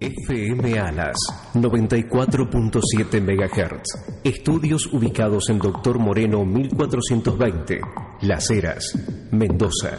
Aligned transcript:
FM 0.00 0.78
Alas 0.78 1.16
94.7 1.54 3.20
MHz. 3.20 3.82
Estudios 4.22 4.86
ubicados 4.92 5.48
en 5.50 5.58
Doctor 5.58 5.98
Moreno 5.98 6.44
1420, 6.44 7.80
Las 8.20 8.48
Heras, 8.48 8.92
Mendoza. 9.32 9.98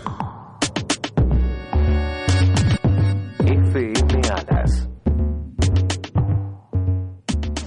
FM 3.46 4.22
Alas. 4.32 4.90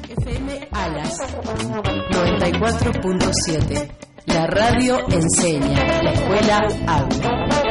FM 0.09 0.69
Alas 0.73 1.19
94.7. 2.11 3.91
La 4.27 4.47
radio 4.47 5.01
enseña, 5.11 6.03
la 6.03 6.13
escuela 6.13 6.67
habla. 6.87 7.62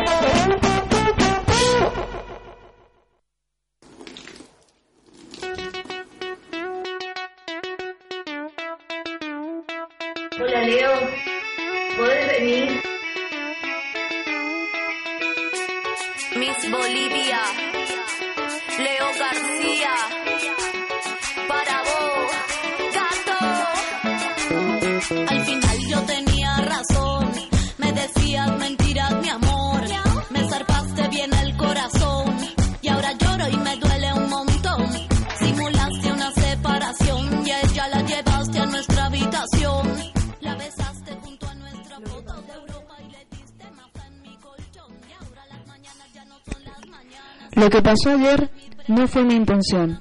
Que 47.72 47.82
pasó 47.82 48.12
ayer 48.12 48.52
no 48.88 49.08
fue 49.08 49.24
mi 49.24 49.34
intención. 49.36 50.00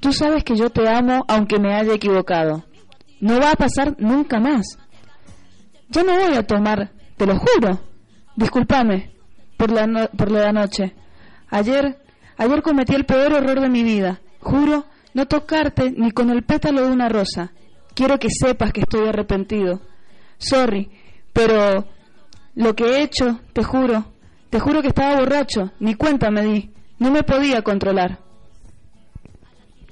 Tú 0.00 0.12
sabes 0.12 0.42
que 0.44 0.56
yo 0.56 0.70
te 0.70 0.88
amo 0.88 1.24
aunque 1.28 1.58
me 1.60 1.74
haya 1.74 1.94
equivocado. 1.94 2.64
No 3.20 3.38
va 3.40 3.52
a 3.52 3.56
pasar 3.56 3.94
nunca 3.98 4.40
más. 4.40 4.66
Ya 5.88 6.02
no 6.02 6.14
voy 6.18 6.34
a 6.36 6.42
tomar, 6.46 6.90
te 7.16 7.26
lo 7.26 7.36
juro. 7.38 7.80
Discúlpame 8.36 9.12
por 9.56 9.70
la, 9.70 9.86
no- 9.86 10.08
por 10.08 10.30
la 10.30 10.52
noche. 10.52 10.94
Ayer, 11.48 11.98
ayer 12.36 12.62
cometí 12.62 12.94
el 12.94 13.04
peor 13.06 13.32
error 13.32 13.60
de 13.60 13.68
mi 13.68 13.82
vida. 13.84 14.20
Juro 14.40 14.84
no 15.14 15.26
tocarte 15.26 15.92
ni 15.92 16.10
con 16.10 16.30
el 16.30 16.42
pétalo 16.42 16.84
de 16.86 16.92
una 16.92 17.08
rosa. 17.08 17.52
Quiero 17.94 18.18
que 18.18 18.28
sepas 18.30 18.72
que 18.72 18.80
estoy 18.80 19.08
arrepentido. 19.08 19.80
Sorry, 20.38 20.90
pero 21.32 21.86
lo 22.56 22.74
que 22.74 22.84
he 22.84 23.02
hecho, 23.02 23.38
te 23.52 23.62
juro, 23.62 24.04
te 24.50 24.58
juro 24.58 24.82
que 24.82 24.88
estaba 24.88 25.16
borracho, 25.20 25.70
ni 25.78 25.94
cuenta 25.94 26.30
me 26.30 26.42
di, 26.42 26.70
no 26.98 27.10
me 27.10 27.22
podía 27.22 27.62
controlar. 27.62 28.18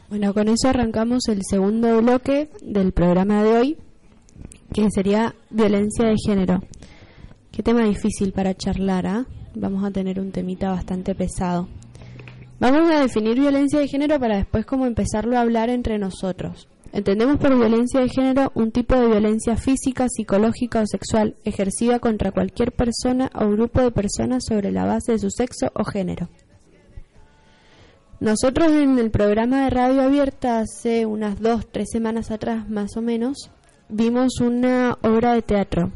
Bueno, 0.08 0.34
con 0.34 0.48
eso 0.48 0.68
arrancamos 0.68 1.26
el 1.28 1.40
segundo 1.48 2.02
bloque 2.02 2.50
del 2.60 2.92
programa 2.92 3.42
de 3.42 3.56
hoy, 3.56 3.78
que 4.72 4.88
sería 4.90 5.34
violencia 5.50 6.06
de 6.06 6.16
género. 6.16 6.60
Qué 7.50 7.62
tema 7.62 7.84
difícil 7.84 8.32
para 8.32 8.54
charlar, 8.54 9.06
¿ah? 9.06 9.26
Vamos 9.54 9.84
a 9.84 9.90
tener 9.90 10.20
un 10.20 10.30
temita 10.30 10.70
bastante 10.70 11.14
pesado. 11.14 11.68
Vamos 12.60 12.90
a 12.90 13.00
definir 13.00 13.40
violencia 13.40 13.80
de 13.80 13.88
género 13.88 14.20
para 14.20 14.36
después 14.36 14.64
como 14.64 14.86
empezarlo 14.86 15.36
a 15.36 15.40
hablar 15.40 15.68
entre 15.68 15.98
nosotros. 15.98 16.68
Entendemos 16.92 17.38
por 17.38 17.56
violencia 17.56 18.00
de 18.00 18.08
género 18.08 18.52
un 18.54 18.70
tipo 18.70 18.94
de 18.94 19.06
violencia 19.06 19.56
física, 19.56 20.06
psicológica 20.08 20.82
o 20.82 20.86
sexual 20.86 21.36
ejercida 21.44 21.98
contra 22.00 22.32
cualquier 22.32 22.72
persona 22.72 23.30
o 23.34 23.48
grupo 23.48 23.80
de 23.80 23.90
personas 23.90 24.44
sobre 24.46 24.70
la 24.72 24.84
base 24.84 25.12
de 25.12 25.18
su 25.18 25.30
sexo 25.30 25.72
o 25.74 25.84
género. 25.84 26.28
Nosotros 28.22 28.70
en 28.70 29.00
el 29.00 29.10
programa 29.10 29.64
de 29.64 29.70
radio 29.70 30.02
abierta 30.02 30.60
hace 30.60 31.06
unas 31.06 31.40
dos, 31.40 31.66
tres 31.72 31.88
semanas 31.90 32.30
atrás 32.30 32.70
más 32.70 32.96
o 32.96 33.02
menos, 33.02 33.50
vimos 33.88 34.38
una 34.40 34.96
obra 35.02 35.34
de 35.34 35.42
teatro. 35.42 35.90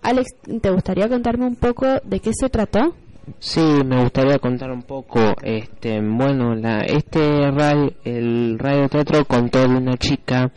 Alex, 0.00 0.26
¿te 0.62 0.70
gustaría 0.70 1.06
contarme 1.06 1.44
un 1.44 1.56
poco 1.56 1.84
de 2.02 2.20
qué 2.20 2.30
se 2.32 2.48
trató? 2.48 2.94
Sí, 3.40 3.60
me 3.60 4.00
gustaría 4.00 4.38
contar 4.38 4.70
un 4.70 4.84
poco, 4.84 5.20
este, 5.42 6.00
bueno, 6.00 6.54
la, 6.54 6.78
este 6.78 7.50
radio, 7.50 7.92
el 8.04 8.58
radioteatro 8.58 9.26
contó 9.26 9.68
de 9.68 9.76
una 9.76 9.98
chica 9.98 10.50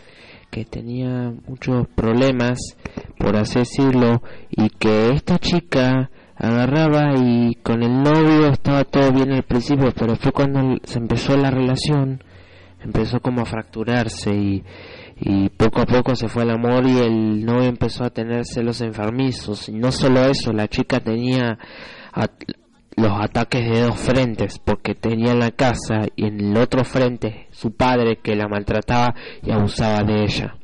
que 0.50 0.64
tenía 0.64 1.34
muchos 1.46 1.86
problemas, 1.96 2.78
por 3.18 3.36
así 3.36 3.60
decirlo, 3.60 4.22
y 4.52 4.70
que 4.70 5.10
esta 5.10 5.38
chica 5.38 6.10
agarraba 6.40 7.14
y 7.18 7.56
con 7.56 7.84
el 7.84 8.02
novio 8.02 8.48
estaba 8.48 8.86
todo 8.86 9.12
bien 9.12 9.32
al 9.34 9.44
principio, 9.44 9.92
pero 9.92 10.16
fue 10.16 10.32
cuando 10.32 10.78
se 10.84 10.98
empezó 10.98 11.38
la 11.38 11.52
relación, 11.52 12.24
empezó 12.82 13.20
como 13.20 13.42
a 13.42 13.46
fracturarse 13.46 14.34
y, 14.34 14.64
y 15.20 15.50
poco 15.50 15.82
a 15.82 15.86
poco 15.86 16.16
se 16.16 16.30
fue 16.30 16.44
el 16.44 16.52
amor 16.52 16.86
y 16.88 16.98
el 16.98 17.46
novio 17.46 17.68
empezó 17.68 18.06
a 18.06 18.10
tener 18.10 18.46
celos 18.46 18.80
enfermizos. 18.82 19.68
Y 19.68 19.74
no 19.74 19.92
solo 19.92 20.26
eso, 20.26 20.54
la 20.54 20.70
chica 20.70 21.02
tenía 21.02 21.58
los 22.96 23.12
ataques 23.22 23.70
de 23.70 23.82
dos 23.82 24.00
frentes, 24.00 24.60
porque 24.60 24.96
tenía 24.96 25.34
en 25.34 25.40
la 25.40 25.52
casa 25.52 26.06
y 26.16 26.26
en 26.26 26.40
el 26.40 26.58
otro 26.58 26.86
frente 26.86 27.48
su 27.52 27.76
padre 27.76 28.20
que 28.24 28.36
la 28.36 28.48
maltrataba 28.48 29.14
y 29.44 29.52
abusaba 29.52 30.04
de 30.04 30.24
ella. 30.24 30.56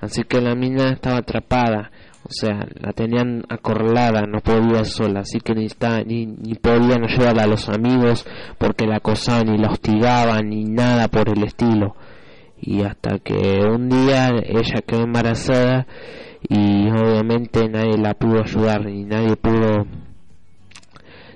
Así 0.00 0.22
que 0.24 0.40
la 0.40 0.54
mina 0.54 0.92
estaba 0.92 1.18
atrapada, 1.18 1.90
o 2.24 2.28
sea, 2.30 2.66
la 2.80 2.92
tenían 2.92 3.42
acorralada, 3.48 4.22
no 4.22 4.40
podía 4.40 4.84
sola, 4.84 5.20
así 5.20 5.40
que 5.40 5.54
ni, 5.54 5.66
está- 5.66 6.02
ni, 6.04 6.26
ni 6.26 6.54
podían 6.54 7.04
ayudar 7.04 7.38
a 7.40 7.46
los 7.46 7.68
amigos 7.68 8.26
porque 8.58 8.86
la 8.86 8.96
acosaban 8.96 9.54
y 9.54 9.58
la 9.58 9.68
hostigaban 9.70 10.48
ni 10.50 10.64
nada 10.64 11.08
por 11.08 11.28
el 11.28 11.42
estilo. 11.44 11.96
Y 12.60 12.82
hasta 12.82 13.18
que 13.20 13.60
un 13.64 13.88
día 13.88 14.28
ella 14.44 14.82
quedó 14.86 15.04
embarazada 15.04 15.86
y 16.48 16.88
obviamente 16.90 17.68
nadie 17.68 17.96
la 17.98 18.14
pudo 18.14 18.42
ayudar 18.42 18.84
ni 18.84 19.04
nadie 19.04 19.36
pudo 19.36 19.86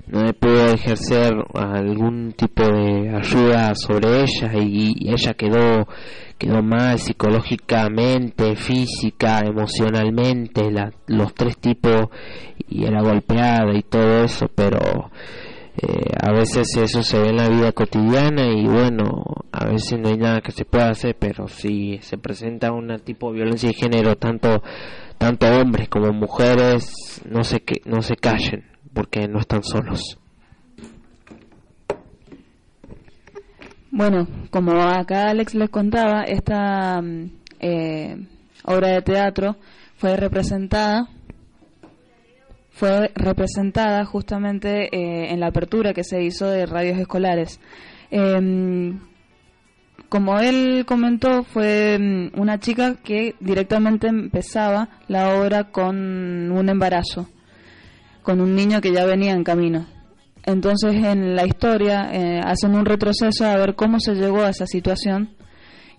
no 0.06 0.32
pudo 0.34 0.68
ejercer 0.68 1.32
algún 1.54 2.32
tipo 2.32 2.62
de 2.62 3.10
ayuda 3.16 3.74
sobre 3.74 4.22
ella 4.22 4.52
y, 4.60 5.08
ella 5.10 5.34
quedó 5.34 5.86
quedó 6.38 6.62
mal 6.62 6.98
psicológicamente 6.98 8.56
física 8.56 9.40
emocionalmente 9.40 10.70
la- 10.70 10.92
los 11.06 11.32
tres 11.34 11.56
tipos 11.58 12.08
y 12.68 12.84
era 12.84 13.02
golpeada 13.02 13.72
y 13.74 13.82
todo 13.82 14.24
eso 14.24 14.46
pero 14.54 15.10
eh, 15.76 16.10
a 16.20 16.32
veces 16.32 16.76
eso 16.76 17.02
se 17.02 17.20
ve 17.20 17.28
en 17.30 17.36
la 17.36 17.48
vida 17.48 17.72
cotidiana 17.72 18.46
y 18.46 18.66
bueno 18.66 19.24
a 19.52 19.66
veces 19.66 19.98
no 19.98 20.08
hay 20.08 20.16
nada 20.16 20.40
que 20.40 20.52
se 20.52 20.64
pueda 20.64 20.90
hacer 20.90 21.16
pero 21.18 21.48
si 21.48 21.98
se 22.02 22.18
presenta 22.18 22.72
un 22.72 22.94
tipo 22.98 23.28
de 23.30 23.36
violencia 23.38 23.68
de 23.68 23.74
género 23.74 24.16
tanto 24.16 24.62
tanto 25.18 25.46
hombres 25.46 25.88
como 25.88 26.12
mujeres 26.12 27.22
no 27.28 27.42
se 27.44 27.62
no 27.86 28.02
se 28.02 28.16
callen 28.16 28.73
porque 28.94 29.28
no 29.28 29.40
están 29.40 29.62
solos 29.62 30.18
Bueno, 33.96 34.26
como 34.50 34.72
acá 34.82 35.30
Alex 35.30 35.54
les 35.54 35.70
contaba, 35.70 36.24
esta 36.24 37.00
mm, 37.00 37.30
eh, 37.60 38.26
obra 38.64 38.88
de 38.88 39.02
teatro 39.02 39.56
fue 39.94 40.16
representada 40.16 41.08
fue 42.72 43.12
representada 43.14 44.04
justamente 44.04 44.88
eh, 44.92 45.32
en 45.32 45.38
la 45.38 45.46
apertura 45.46 45.94
que 45.94 46.02
se 46.02 46.24
hizo 46.24 46.48
de 46.48 46.66
radios 46.66 46.98
escolares. 46.98 47.60
Em, 48.10 48.98
como 50.08 50.40
él 50.40 50.84
comentó, 50.86 51.44
fue 51.44 51.96
mm, 51.96 52.40
una 52.40 52.58
chica 52.58 52.96
que 52.96 53.36
directamente 53.38 54.08
empezaba 54.08 54.88
la 55.06 55.38
obra 55.38 55.70
con 55.70 56.50
un 56.50 56.68
embarazo, 56.68 57.28
con 58.24 58.40
un 58.40 58.56
niño 58.56 58.80
que 58.80 58.92
ya 58.92 59.04
venía 59.04 59.32
en 59.34 59.44
camino. 59.44 59.86
Entonces 60.44 60.94
en 60.94 61.36
la 61.36 61.46
historia 61.46 62.10
eh, 62.12 62.40
hacen 62.44 62.74
un 62.74 62.84
retroceso 62.84 63.46
a 63.46 63.56
ver 63.56 63.76
cómo 63.76 64.00
se 64.00 64.14
llegó 64.14 64.42
a 64.42 64.50
esa 64.50 64.66
situación 64.66 65.30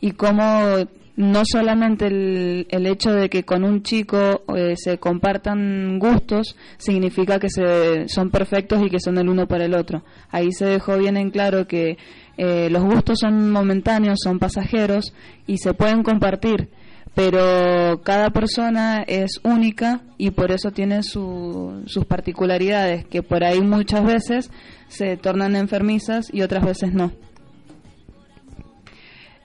y 0.01 0.11
cómo 0.11 0.75
no 1.15 1.43
solamente 1.45 2.07
el, 2.07 2.67
el 2.69 2.85
hecho 2.87 3.11
de 3.13 3.29
que 3.29 3.43
con 3.43 3.63
un 3.63 3.83
chico 3.83 4.43
eh, 4.55 4.73
se 4.75 4.97
compartan 4.97 5.97
gustos 5.97 6.57
significa 6.77 7.39
que 7.39 7.49
se, 7.49 8.09
son 8.09 8.29
perfectos 8.29 8.83
y 8.83 8.89
que 8.89 8.99
son 8.99 9.17
el 9.17 9.29
uno 9.29 9.47
para 9.47 9.65
el 9.65 9.73
otro. 9.73 10.03
Ahí 10.29 10.51
se 10.51 10.65
dejó 10.65 10.97
bien 10.97 11.15
en 11.15 11.29
claro 11.29 11.67
que 11.67 11.97
eh, 12.37 12.69
los 12.69 12.83
gustos 12.83 13.19
son 13.21 13.49
momentáneos, 13.49 14.19
son 14.21 14.39
pasajeros 14.39 15.13
y 15.47 15.57
se 15.57 15.73
pueden 15.73 16.03
compartir, 16.03 16.69
pero 17.15 18.01
cada 18.03 18.29
persona 18.29 19.01
es 19.07 19.39
única 19.43 20.01
y 20.17 20.31
por 20.31 20.51
eso 20.51 20.71
tiene 20.71 21.01
su- 21.01 21.83
sus 21.87 22.05
particularidades, 22.05 23.05
que 23.05 23.23
por 23.23 23.43
ahí 23.43 23.61
muchas 23.61 24.03
veces 24.05 24.51
se 24.89 25.15
tornan 25.17 25.55
enfermizas 25.55 26.27
y 26.33 26.41
otras 26.41 26.63
veces 26.65 26.93
no. 26.93 27.11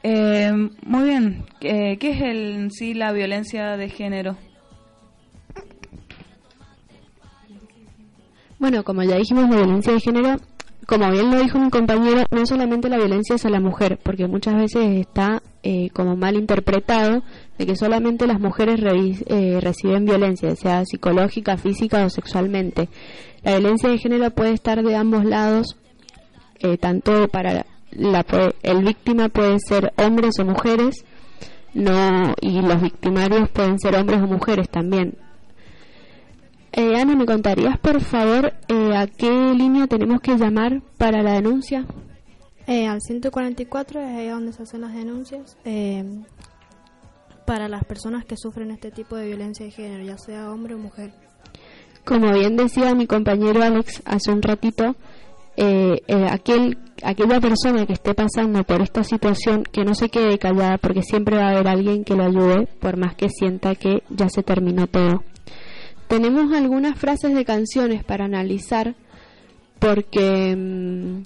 Eh, 0.02 0.50
muy 0.84 1.04
bien. 1.04 1.44
Eh, 1.60 1.96
¿Qué 1.98 2.10
es 2.12 2.20
en 2.22 2.70
sí 2.70 2.94
la 2.94 3.12
violencia 3.12 3.76
de 3.76 3.88
género? 3.88 4.36
Bueno, 8.58 8.84
como 8.84 9.02
ya 9.02 9.16
dijimos, 9.16 9.48
la 9.48 9.56
violencia 9.56 9.92
de 9.92 10.00
género, 10.00 10.36
como 10.86 11.10
bien 11.10 11.30
lo 11.30 11.40
dijo 11.40 11.58
mi 11.58 11.70
compañero, 11.70 12.24
no 12.30 12.46
solamente 12.46 12.88
la 12.88 12.96
violencia 12.96 13.36
es 13.36 13.44
a 13.44 13.50
la 13.50 13.60
mujer, 13.60 13.98
porque 14.02 14.26
muchas 14.26 14.56
veces 14.56 15.00
está 15.00 15.42
eh, 15.62 15.90
como 15.92 16.16
mal 16.16 16.36
interpretado 16.36 17.22
de 17.58 17.66
que 17.66 17.76
solamente 17.76 18.26
las 18.26 18.40
mujeres 18.40 18.80
eh, 19.26 19.58
reciben 19.60 20.04
violencia, 20.04 20.54
sea 20.56 20.84
psicológica, 20.84 21.56
física 21.56 22.04
o 22.04 22.10
sexualmente. 22.10 22.88
La 23.42 23.58
violencia 23.58 23.88
de 23.88 23.98
género 23.98 24.30
puede 24.30 24.52
estar 24.52 24.82
de 24.82 24.96
ambos 24.96 25.24
lados, 25.24 25.76
eh, 26.60 26.76
tanto 26.76 27.28
para 27.28 27.66
la, 27.92 28.26
el 28.62 28.84
víctima 28.84 29.28
puede 29.28 29.58
ser 29.60 29.92
hombres 29.96 30.38
o 30.38 30.44
mujeres, 30.44 31.04
no 31.74 32.34
y 32.40 32.60
los 32.62 32.82
victimarios 32.82 33.48
pueden 33.50 33.78
ser 33.78 33.96
hombres 33.96 34.20
o 34.22 34.26
mujeres 34.26 34.68
también. 34.68 35.16
Eh, 36.72 36.96
Ana, 36.96 37.16
¿me 37.16 37.26
contarías 37.26 37.78
por 37.78 38.00
favor 38.00 38.52
eh, 38.68 38.96
a 38.96 39.06
qué 39.06 39.30
línea 39.54 39.86
tenemos 39.86 40.20
que 40.20 40.36
llamar 40.36 40.82
para 40.98 41.22
la 41.22 41.32
denuncia? 41.32 41.84
Eh, 42.66 42.86
al 42.86 43.00
144 43.00 44.00
es 44.00 44.06
ahí 44.06 44.28
donde 44.28 44.52
se 44.52 44.62
hacen 44.62 44.82
las 44.82 44.94
denuncias 44.94 45.56
eh, 45.64 46.04
para 47.44 47.68
las 47.68 47.84
personas 47.84 48.24
que 48.24 48.36
sufren 48.36 48.70
este 48.70 48.92
tipo 48.92 49.16
de 49.16 49.26
violencia 49.26 49.66
de 49.66 49.72
género, 49.72 50.04
ya 50.04 50.16
sea 50.16 50.52
hombre 50.52 50.74
o 50.74 50.78
mujer. 50.78 51.12
Como 52.04 52.32
bien 52.32 52.56
decía 52.56 52.94
mi 52.94 53.08
compañero 53.08 53.62
Alex 53.62 54.02
hace 54.04 54.30
un 54.30 54.40
ratito, 54.40 54.94
eh, 55.56 56.00
eh, 56.06 56.26
aquel, 56.30 56.78
aquella 57.02 57.40
persona 57.40 57.86
que 57.86 57.94
esté 57.94 58.14
pasando 58.14 58.62
por 58.62 58.80
esta 58.82 59.02
situación 59.02 59.64
que 59.64 59.84
no 59.84 59.94
se 59.94 60.08
quede 60.08 60.38
callada 60.38 60.78
porque 60.78 61.02
siempre 61.02 61.36
va 61.36 61.48
a 61.48 61.50
haber 61.50 61.66
alguien 61.66 62.04
que 62.04 62.14
lo 62.14 62.24
ayude 62.24 62.68
por 62.80 62.96
más 62.96 63.16
que 63.16 63.28
sienta 63.28 63.74
que 63.74 64.02
ya 64.10 64.28
se 64.28 64.42
terminó 64.42 64.86
todo. 64.86 65.22
Tenemos 66.10 66.52
algunas 66.52 66.98
frases 66.98 67.32
de 67.36 67.44
canciones 67.44 68.02
para 68.02 68.24
analizar 68.24 68.96
porque 69.78 70.56
mm, 70.56 71.22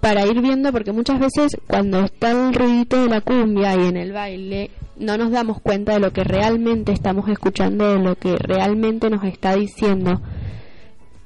para 0.00 0.24
ir 0.24 0.40
viendo 0.40 0.70
porque 0.70 0.92
muchas 0.92 1.18
veces 1.18 1.56
cuando 1.66 1.98
está 2.04 2.30
el 2.30 2.54
ruidito 2.54 3.02
de 3.02 3.08
la 3.08 3.20
cumbia 3.20 3.74
y 3.74 3.88
en 3.88 3.96
el 3.96 4.12
baile 4.12 4.70
no 4.96 5.18
nos 5.18 5.32
damos 5.32 5.60
cuenta 5.60 5.94
de 5.94 5.98
lo 5.98 6.12
que 6.12 6.22
realmente 6.22 6.92
estamos 6.92 7.28
escuchando, 7.28 7.94
de 7.94 7.98
lo 7.98 8.14
que 8.14 8.36
realmente 8.36 9.10
nos 9.10 9.24
está 9.24 9.56
diciendo. 9.56 10.22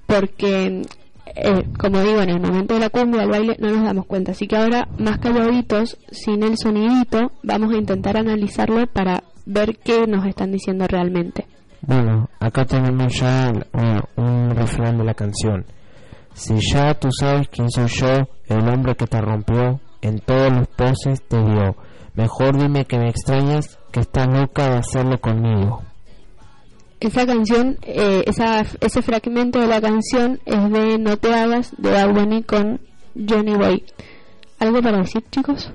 Porque 0.07 0.81
eh, 1.35 1.65
como 1.79 2.01
digo 2.01 2.23
en 2.23 2.31
el 2.31 2.41
momento 2.41 2.73
de 2.73 2.81
la 2.81 2.89
cumbia 2.89 3.21
del 3.21 3.31
baile 3.31 3.57
no 3.61 3.73
nos 3.73 3.85
damos 3.85 4.07
cuenta. 4.07 4.33
Así 4.33 4.49
que 4.49 4.57
ahora 4.57 4.89
más 4.97 5.19
calladitos 5.19 5.99
sin 6.11 6.43
el 6.43 6.57
sonidito 6.57 7.31
vamos 7.43 7.75
a 7.75 7.77
intentar 7.77 8.17
analizarlo 8.17 8.87
para 8.87 9.23
ver 9.45 9.77
qué 9.85 10.07
nos 10.07 10.25
están 10.25 10.51
diciendo 10.51 10.87
realmente 10.89 11.45
Bueno, 11.83 12.29
acá 12.41 12.65
tenemos 12.65 13.13
ya 13.21 13.53
un 14.17 14.51
refrán 14.51 14.99
de 14.99 15.05
la 15.05 15.15
canción. 15.15 15.65
Si 16.35 16.55
ya 16.73 16.95
tú 16.95 17.09
sabes 17.11 17.49
quién 17.49 17.71
soy 17.71 17.87
yo, 17.89 18.29
el 18.47 18.69
hombre 18.69 18.95
que 18.95 19.07
te 19.07 19.21
rompió, 19.21 19.81
en 20.03 20.19
todos 20.21 20.53
los 20.53 20.69
poses 20.69 21.23
te 21.29 21.39
dio. 21.39 21.77
Mejor 22.15 22.59
dime 22.59 22.85
que 22.85 22.99
me 22.99 23.09
extrañas, 23.09 23.79
que 23.93 24.01
estás 24.01 24.27
loca 24.29 24.71
de 24.71 24.77
hacerlo 24.79 25.19
conmigo. 25.19 25.83
Esa 27.01 27.27
canción, 27.27 27.79
eh, 27.83 28.25
esa, 28.27 28.65
ese 28.81 29.03
fragmento 29.03 29.61
de 29.61 29.67
la 29.67 29.81
canción 29.81 30.41
es 30.47 30.71
de 30.71 30.99
No 30.99 31.17
te 31.19 31.35
hagas 31.35 31.75
de 31.77 31.91
Bad 31.91 32.13
Bunny 32.13 32.43
con 32.43 32.81
Johnny 33.15 33.55
Way. 33.55 33.85
¿Algo 34.59 34.81
para 34.83 34.99
decir, 34.99 35.23
chicos? 35.31 35.71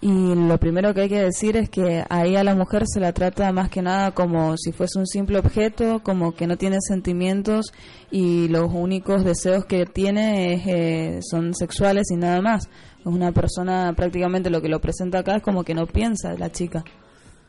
Y 0.00 0.34
lo 0.34 0.58
primero 0.58 0.94
que 0.94 1.02
hay 1.02 1.08
que 1.08 1.22
decir 1.22 1.56
es 1.56 1.68
que 1.70 2.04
ahí 2.08 2.36
a 2.36 2.44
la 2.44 2.54
mujer 2.54 2.84
se 2.86 3.00
la 3.00 3.12
trata 3.12 3.50
más 3.52 3.68
que 3.68 3.82
nada 3.82 4.12
como 4.12 4.56
si 4.56 4.70
fuese 4.70 4.96
un 4.96 5.08
simple 5.08 5.38
objeto, 5.38 6.00
como 6.04 6.34
que 6.34 6.46
no 6.46 6.56
tiene 6.56 6.78
sentimientos 6.80 7.72
y 8.10 8.46
los 8.46 8.72
únicos 8.72 9.24
deseos 9.24 9.64
que 9.64 9.86
tiene 9.86 10.54
es, 10.54 10.62
eh, 10.66 11.18
son 11.28 11.52
sexuales 11.52 12.12
y 12.12 12.16
nada 12.16 12.40
más. 12.40 12.68
Es 13.00 13.06
una 13.06 13.32
persona 13.32 13.92
prácticamente 13.96 14.50
lo 14.50 14.62
que 14.62 14.68
lo 14.68 14.80
presenta 14.80 15.18
acá 15.18 15.36
es 15.36 15.42
como 15.42 15.64
que 15.64 15.74
no 15.74 15.86
piensa 15.86 16.34
la 16.38 16.52
chica. 16.52 16.84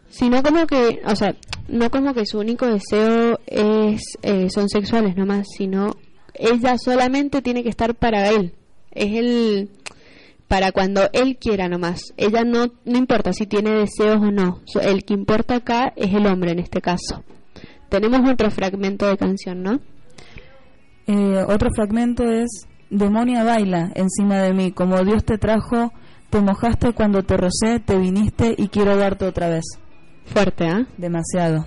Sino 0.10 0.42
como 0.42 0.66
que, 0.66 1.02
o 1.06 1.16
sea, 1.16 1.36
no 1.68 1.92
como 1.92 2.16
que 2.16 2.26
su 2.26 2.40
único 2.40 2.66
deseo 2.66 3.40
es 3.46 4.02
eh, 4.24 4.50
son 4.50 4.70
sexuales 4.70 5.16
nomás, 5.16 5.46
sino 5.56 5.92
ella 6.34 6.78
solamente 6.84 7.44
tiene 7.44 7.62
que 7.62 7.70
estar 7.70 7.94
para 7.94 8.30
él. 8.30 8.54
Es 8.92 9.14
el 9.14 9.70
para 10.50 10.74
cuando 10.74 11.10
él 11.14 11.38
quiera 11.40 11.70
nomás. 11.70 12.02
Ella 12.18 12.44
no 12.44 12.66
no 12.84 12.98
importa 12.98 13.32
si 13.32 13.46
tiene 13.46 13.70
deseos 13.72 14.18
o 14.18 14.32
no. 14.32 14.60
El 14.82 15.06
que 15.06 15.14
importa 15.14 15.56
acá 15.56 15.94
es 15.96 16.14
el 16.14 16.26
hombre 16.28 16.52
en 16.52 16.60
este 16.60 16.82
caso. 16.82 17.24
Tenemos 17.88 18.30
otro 18.30 18.52
fragmento 18.52 19.08
de 19.08 19.16
canción, 19.18 19.64
¿no? 19.64 19.80
Eh, 21.08 21.44
otro 21.48 21.70
fragmento 21.74 22.30
es 22.30 22.50
Demonia 22.90 23.44
baila 23.44 23.92
encima 23.96 24.40
de 24.42 24.54
mí, 24.54 24.72
como 24.72 25.04
Dios 25.04 25.24
te 25.24 25.38
trajo, 25.38 25.94
te 26.30 26.42
mojaste 26.42 26.94
cuando 26.94 27.24
te 27.24 27.38
rocé, 27.38 27.80
te 27.80 27.98
viniste 27.98 28.54
y 28.58 28.68
quiero 28.68 28.98
darte 28.98 29.26
otra 29.26 29.48
vez. 29.50 29.64
Fuerte, 30.26 30.66
¿ah? 30.68 30.86
Demasiado. 30.98 31.66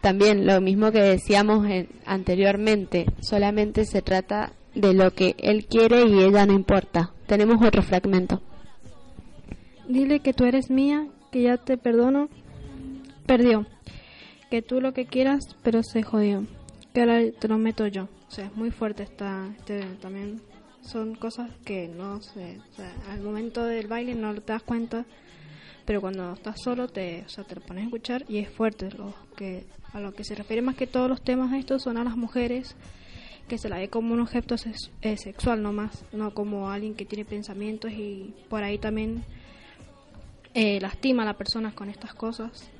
También 0.00 0.46
lo 0.46 0.60
mismo 0.60 0.90
que 0.92 1.00
decíamos 1.00 1.66
en- 1.66 1.88
anteriormente, 2.06 3.06
solamente 3.20 3.84
se 3.84 4.02
trata 4.02 4.52
de 4.74 4.94
lo 4.94 5.10
que 5.12 5.34
él 5.38 5.66
quiere 5.66 6.06
y 6.06 6.22
ella 6.22 6.46
no 6.46 6.52
importa. 6.52 7.12
Tenemos 7.26 7.64
otro 7.64 7.82
fragmento. 7.82 8.40
Dile 9.88 10.20
que 10.20 10.32
tú 10.32 10.44
eres 10.44 10.70
mía, 10.70 11.06
que 11.30 11.42
ya 11.42 11.56
te 11.56 11.76
perdono, 11.76 12.28
perdió. 13.26 13.66
Que 14.50 14.62
tú 14.62 14.80
lo 14.80 14.92
que 14.92 15.06
quieras, 15.06 15.56
pero 15.62 15.82
se 15.82 16.02
jodió. 16.02 16.46
Que 16.92 17.00
ahora 17.00 17.20
te 17.38 17.48
lo 17.48 17.58
meto 17.58 17.86
yo. 17.86 18.08
O 18.28 18.30
sea, 18.30 18.46
es 18.46 18.56
muy 18.56 18.70
fuerte 18.70 19.02
esta, 19.02 19.48
este 19.58 19.80
también. 20.00 20.40
Son 20.82 21.14
cosas 21.14 21.50
que 21.64 21.88
no 21.88 22.20
sé, 22.20 22.60
o 22.72 22.74
sea, 22.74 22.92
al 23.10 23.22
momento 23.22 23.64
del 23.64 23.86
baile 23.86 24.14
no 24.14 24.34
te 24.34 24.52
das 24.52 24.62
cuenta, 24.62 25.06
pero 25.86 26.02
cuando 26.02 26.34
estás 26.34 26.60
solo 26.62 26.88
te, 26.88 27.22
o 27.24 27.28
sea, 27.30 27.44
te 27.44 27.54
lo 27.54 27.62
pones 27.62 27.84
a 27.84 27.86
escuchar 27.86 28.24
y 28.28 28.36
es 28.38 28.50
fuerte. 28.50 28.90
Lo 28.90 29.14
que, 29.34 29.64
a 29.94 30.00
lo 30.00 30.12
que 30.12 30.24
se 30.24 30.34
refiere 30.34 30.60
más 30.60 30.76
que 30.76 30.86
todos 30.86 31.08
los 31.08 31.22
temas 31.22 31.54
estos 31.54 31.82
son 31.82 31.96
a 31.96 32.04
las 32.04 32.16
mujeres 32.16 32.76
que 33.48 33.58
se 33.58 33.68
la 33.68 33.78
ve 33.78 33.88
como 33.88 34.14
un 34.14 34.20
objeto 34.20 34.56
sex- 34.56 34.90
eh, 35.02 35.16
sexual 35.16 35.62
nomás, 35.62 36.04
no 36.12 36.32
como 36.32 36.70
alguien 36.70 36.94
que 36.94 37.04
tiene 37.04 37.24
pensamientos 37.24 37.90
y 37.92 38.34
por 38.48 38.62
ahí 38.62 38.78
también 38.78 39.24
eh, 40.54 40.80
lastima 40.80 41.22
a 41.22 41.26
las 41.26 41.36
personas 41.36 41.74
con 41.74 41.90
estas 41.90 42.14
cosas. 42.14 42.70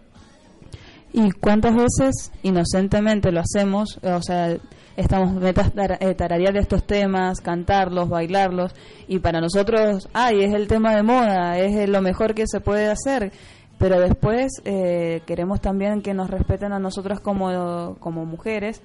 ¿Y 1.13 1.31
cuántas 1.33 1.75
veces 1.77 2.33
inocentemente 2.43 3.31
lo 3.31 3.41
hacemos? 3.41 3.99
O 4.03 4.23
sea, 4.23 4.57
estamos 4.97 5.33
metas 5.35 5.73
eh, 6.01 6.15
tararear 6.15 6.57
estos 6.57 6.85
temas, 6.85 7.41
cantarlos, 7.41 8.09
bailarlos, 8.09 8.75
y 9.07 9.21
para 9.21 9.41
nosotros, 9.41 10.09
ay, 10.13 10.43
es 10.43 10.55
el 10.55 10.67
tema 10.67 10.97
de 10.97 11.03
moda, 11.03 11.59
es 11.59 11.89
lo 11.89 12.01
mejor 12.03 12.35
que 12.35 12.45
se 12.47 12.61
puede 12.61 12.89
hacer. 12.89 13.33
Pero 13.79 14.01
después 14.01 14.53
eh, 14.65 15.21
queremos 15.27 15.61
también 15.61 16.01
que 16.01 16.15
nos 16.15 16.31
respeten 16.31 16.73
a 16.73 16.79
nosotras 16.79 17.21
como, 17.21 17.97
como 17.99 18.25
mujeres 18.25 18.83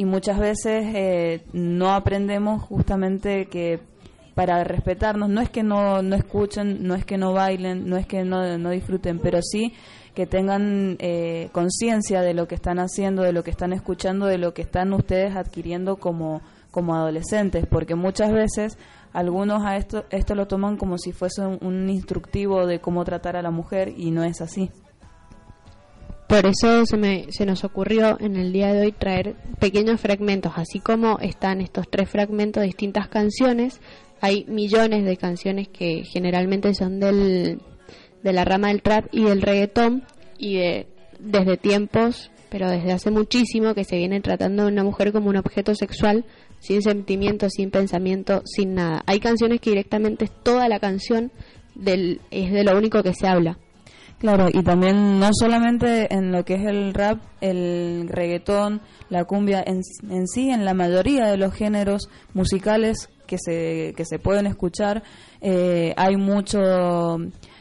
y 0.00 0.06
muchas 0.06 0.38
veces 0.38 0.86
eh, 0.94 1.42
no 1.52 1.92
aprendemos 1.92 2.62
justamente 2.62 3.48
que 3.48 3.80
para 4.34 4.64
respetarnos 4.64 5.28
no 5.28 5.42
es 5.42 5.50
que 5.50 5.62
no, 5.62 6.00
no 6.00 6.16
escuchen, 6.16 6.86
no 6.86 6.94
es 6.94 7.04
que 7.04 7.18
no 7.18 7.34
bailen, 7.34 7.86
no 7.86 7.98
es 7.98 8.06
que 8.06 8.24
no, 8.24 8.56
no 8.56 8.70
disfruten, 8.70 9.18
pero 9.18 9.40
sí 9.42 9.74
que 10.14 10.24
tengan 10.24 10.96
eh, 11.00 11.50
conciencia 11.52 12.22
de 12.22 12.32
lo 12.32 12.48
que 12.48 12.54
están 12.54 12.78
haciendo, 12.78 13.20
de 13.20 13.34
lo 13.34 13.44
que 13.44 13.50
están 13.50 13.74
escuchando, 13.74 14.24
de 14.24 14.38
lo 14.38 14.54
que 14.54 14.62
están 14.62 14.94
ustedes 14.94 15.36
adquiriendo 15.36 15.96
como, 15.96 16.40
como 16.70 16.94
adolescentes, 16.94 17.66
porque 17.66 17.94
muchas 17.94 18.32
veces 18.32 18.78
algunos 19.12 19.66
a 19.66 19.76
esto, 19.76 20.06
esto 20.08 20.34
lo 20.34 20.46
toman 20.48 20.78
como 20.78 20.96
si 20.96 21.12
fuese 21.12 21.42
un, 21.42 21.58
un 21.60 21.90
instructivo 21.90 22.66
de 22.66 22.80
cómo 22.80 23.04
tratar 23.04 23.36
a 23.36 23.42
la 23.42 23.50
mujer 23.50 23.92
y 23.94 24.12
no 24.12 24.24
es 24.24 24.40
así. 24.40 24.70
Por 26.30 26.46
eso 26.46 26.86
se, 26.86 26.96
me, 26.96 27.26
se 27.30 27.44
nos 27.44 27.64
ocurrió 27.64 28.16
en 28.20 28.36
el 28.36 28.52
día 28.52 28.72
de 28.72 28.82
hoy 28.82 28.92
traer 28.92 29.34
pequeños 29.58 30.00
fragmentos, 30.00 30.52
así 30.54 30.78
como 30.78 31.18
están 31.18 31.60
estos 31.60 31.90
tres 31.90 32.08
fragmentos 32.08 32.60
de 32.60 32.68
distintas 32.68 33.08
canciones, 33.08 33.80
hay 34.20 34.44
millones 34.46 35.04
de 35.04 35.16
canciones 35.16 35.66
que 35.66 36.04
generalmente 36.04 36.72
son 36.72 37.00
del, 37.00 37.60
de 38.22 38.32
la 38.32 38.44
rama 38.44 38.68
del 38.68 38.80
trap 38.80 39.06
y 39.10 39.24
del 39.24 39.42
reggaetón 39.42 40.04
y 40.38 40.58
de, 40.58 40.86
desde 41.18 41.56
tiempos, 41.56 42.30
pero 42.48 42.70
desde 42.70 42.92
hace 42.92 43.10
muchísimo 43.10 43.74
que 43.74 43.82
se 43.82 43.96
viene 43.96 44.20
tratando 44.20 44.66
de 44.66 44.72
una 44.72 44.84
mujer 44.84 45.10
como 45.10 45.30
un 45.30 45.36
objeto 45.36 45.74
sexual 45.74 46.24
sin 46.60 46.80
sentimiento, 46.80 47.50
sin 47.50 47.72
pensamiento, 47.72 48.42
sin 48.44 48.74
nada. 48.74 49.02
Hay 49.06 49.18
canciones 49.18 49.60
que 49.60 49.70
directamente 49.70 50.26
es 50.26 50.42
toda 50.44 50.68
la 50.68 50.78
canción 50.78 51.32
del, 51.74 52.20
es 52.30 52.52
de 52.52 52.62
lo 52.62 52.78
único 52.78 53.02
que 53.02 53.14
se 53.14 53.26
habla. 53.26 53.58
Claro, 54.20 54.48
y 54.52 54.62
también 54.62 55.18
no 55.18 55.30
solamente 55.32 56.14
en 56.14 56.30
lo 56.30 56.44
que 56.44 56.56
es 56.56 56.66
el 56.66 56.92
rap, 56.92 57.20
el 57.40 58.06
reggaetón, 58.06 58.82
la 59.08 59.24
cumbia, 59.24 59.64
en, 59.66 59.80
en 60.10 60.28
sí, 60.28 60.50
en 60.50 60.66
la 60.66 60.74
mayoría 60.74 61.24
de 61.24 61.38
los 61.38 61.54
géneros 61.54 62.10
musicales 62.34 63.08
que 63.26 63.38
se, 63.38 63.94
que 63.96 64.04
se 64.04 64.18
pueden 64.18 64.46
escuchar, 64.46 65.02
eh, 65.40 65.94
hay 65.96 66.16
mucho, 66.18 66.58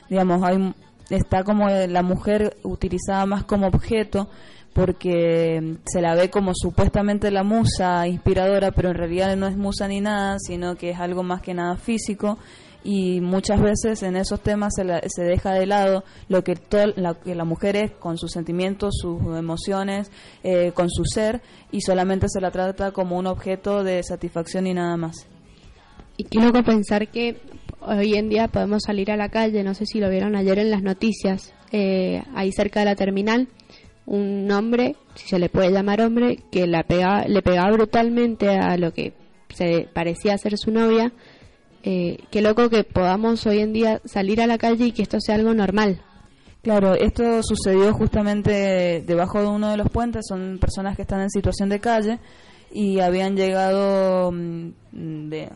digamos, 0.10 0.44
hay, 0.44 0.74
está 1.10 1.46
como 1.46 1.70
la 1.70 2.04
mujer 2.04 2.58
utilizada 2.64 3.26
más 3.26 3.46
como 3.46 3.68
objeto 3.68 4.28
porque 4.74 5.78
se 5.86 6.02
la 6.02 6.14
ve 6.14 6.30
como 6.30 6.52
supuestamente 6.54 7.32
la 7.32 7.44
musa 7.44 8.06
inspiradora, 8.06 8.72
pero 8.72 8.90
en 8.90 8.96
realidad 8.96 9.36
no 9.38 9.48
es 9.48 9.56
musa 9.56 9.88
ni 9.88 10.02
nada, 10.02 10.36
sino 10.40 10.76
que 10.76 10.90
es 10.90 11.00
algo 11.00 11.24
más 11.24 11.42
que 11.42 11.54
nada 11.54 11.78
físico 11.78 12.38
y 12.84 13.20
muchas 13.22 13.62
veces 13.62 14.04
en 14.04 14.16
esos 14.16 14.42
temas 14.42 14.74
se, 14.76 14.84
se 15.10 15.24
deja 15.24 15.54
de 15.54 15.66
lado 15.66 16.04
lo 16.28 16.44
que, 16.44 16.56
la, 16.96 17.14
que 17.16 17.36
la 17.36 17.44
mujer 17.44 17.76
es 17.76 17.92
con 17.92 18.18
sus 18.18 18.32
sentimientos, 18.32 18.98
sus 19.02 19.20
emociones, 19.38 20.12
eh, 20.44 20.72
con 20.74 20.90
su 20.90 21.04
ser 21.06 21.42
y 21.72 21.82
solamente 21.82 22.28
se 22.30 22.40
la 22.40 22.52
trata 22.52 22.92
como 22.92 23.18
un 23.18 23.28
objeto 23.28 23.84
de 23.84 24.02
satisfacción 24.04 24.68
y 24.68 24.74
nada 24.74 24.96
más. 24.98 25.28
Y 26.18 26.26
qué 26.26 26.40
loco 26.40 26.64
pensar 26.64 27.10
que 27.10 27.38
hoy 27.82 28.16
en 28.16 28.30
día 28.30 28.48
podemos 28.48 28.84
salir 28.86 29.12
a 29.12 29.18
la 29.18 29.30
calle, 29.30 29.64
no 29.64 29.74
sé 29.74 29.86
si 29.86 30.00
lo 30.00 30.10
vieron 30.10 30.36
ayer 30.36 30.60
en 30.60 30.72
las 30.72 30.82
noticias, 30.82 31.54
eh, 31.72 32.24
ahí 32.36 32.52
cerca 32.52 32.82
de 32.82 32.86
la 32.86 32.96
terminal, 32.96 33.48
un 34.06 34.50
hombre, 34.52 34.96
si 35.16 35.28
se 35.28 35.40
le 35.40 35.50
puede 35.50 35.72
llamar 35.72 36.02
hombre, 36.02 36.40
que 36.52 36.66
la 36.66 36.84
pega, 36.84 37.26
le 37.28 37.42
pegaba 37.42 37.72
brutalmente 37.72 38.50
a 38.50 38.76
lo 38.78 38.92
que 38.92 39.14
se 39.50 39.88
parecía 39.94 40.38
ser 40.38 40.58
su 40.58 40.72
novia 40.72 41.12
eh, 41.84 42.18
qué 42.32 42.42
loco 42.42 42.70
que 42.70 42.84
podamos 42.84 43.46
hoy 43.46 43.60
en 43.60 43.74
día 43.74 44.02
salir 44.06 44.42
a 44.42 44.48
la 44.48 44.58
calle 44.58 44.88
y 44.88 44.92
que 44.92 45.04
esto 45.04 45.20
sea 45.20 45.36
algo 45.36 45.54
normal. 45.54 46.02
Claro, 46.62 46.94
esto 46.94 47.42
sucedió 47.42 47.94
justamente 47.94 49.02
debajo 49.08 49.42
de 49.42 49.48
uno 49.48 49.72
de 49.72 49.78
los 49.78 49.90
puentes, 49.90 50.26
son 50.28 50.58
personas 50.60 50.96
que 50.98 51.04
están 51.04 51.22
en 51.22 51.30
situación 51.30 51.70
de 51.70 51.80
calle 51.80 52.20
y 52.72 53.00
habían 53.00 53.36
llegado 53.36 54.32
mm, 54.32 55.30
de 55.30 55.50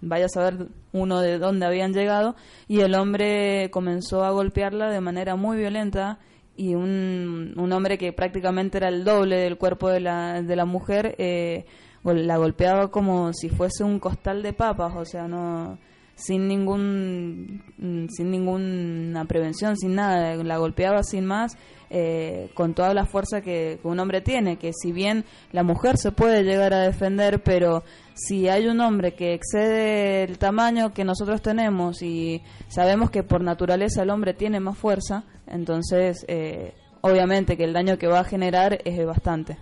vaya 0.00 0.26
a 0.26 0.28
saber 0.28 0.68
uno 0.92 1.20
de 1.20 1.38
dónde 1.38 1.66
habían 1.66 1.92
llegado 1.92 2.36
y 2.68 2.80
el 2.80 2.94
hombre 2.94 3.70
comenzó 3.70 4.24
a 4.24 4.30
golpearla 4.30 4.90
de 4.90 5.00
manera 5.00 5.34
muy 5.34 5.56
violenta 5.56 6.18
y 6.56 6.74
un, 6.74 7.54
un 7.56 7.72
hombre 7.72 7.98
que 7.98 8.12
prácticamente 8.12 8.78
era 8.78 8.88
el 8.88 9.04
doble 9.04 9.36
del 9.36 9.58
cuerpo 9.58 9.88
de 9.88 10.00
la, 10.00 10.42
de 10.42 10.56
la 10.56 10.64
mujer 10.64 11.14
eh, 11.18 11.66
la 12.14 12.36
golpeaba 12.36 12.88
como 12.88 13.32
si 13.32 13.48
fuese 13.48 13.84
un 13.84 13.98
costal 13.98 14.42
de 14.42 14.52
papas, 14.52 14.94
o 14.96 15.04
sea, 15.04 15.26
no 15.26 15.78
sin 16.16 16.48
ningún 16.48 17.62
mm, 17.76 18.06
sin 18.08 18.30
ninguna 18.30 19.24
prevención, 19.26 19.76
sin 19.76 19.94
nada, 19.94 20.34
la 20.36 20.56
golpeaba 20.56 21.02
sin 21.02 21.26
más 21.26 21.56
eh, 21.88 22.50
con 22.54 22.74
toda 22.74 22.94
la 22.94 23.06
fuerza 23.06 23.42
que, 23.42 23.78
un 23.84 24.00
hombre 24.00 24.20
tiene, 24.20 24.56
que 24.56 24.72
si 24.72 24.90
bien 24.90 25.24
la 25.52 25.62
mujer 25.62 25.98
se 25.98 26.10
puede 26.10 26.42
llegar 26.42 26.74
a 26.74 26.80
defender, 26.80 27.42
pero 27.42 27.84
si 28.14 28.48
hay 28.48 28.66
un 28.66 28.80
hombre 28.80 29.14
que 29.14 29.34
excede 29.34 30.24
el 30.24 30.38
tamaño 30.38 30.92
que 30.92 31.04
nosotros 31.04 31.42
tenemos 31.42 32.02
y 32.02 32.42
sabemos 32.68 33.10
que 33.10 33.22
por 33.22 33.40
naturaleza 33.40 34.02
el 34.02 34.10
hombre 34.10 34.34
tiene 34.34 34.58
más 34.58 34.76
fuerza, 34.76 35.24
entonces 35.46 36.24
eh, 36.28 36.74
obviamente 37.02 37.56
que 37.56 37.64
el 37.64 37.72
daño 37.72 37.98
que 37.98 38.08
va 38.08 38.20
a 38.20 38.24
generar 38.24 38.80
es 38.84 39.06
bastante. 39.06 39.56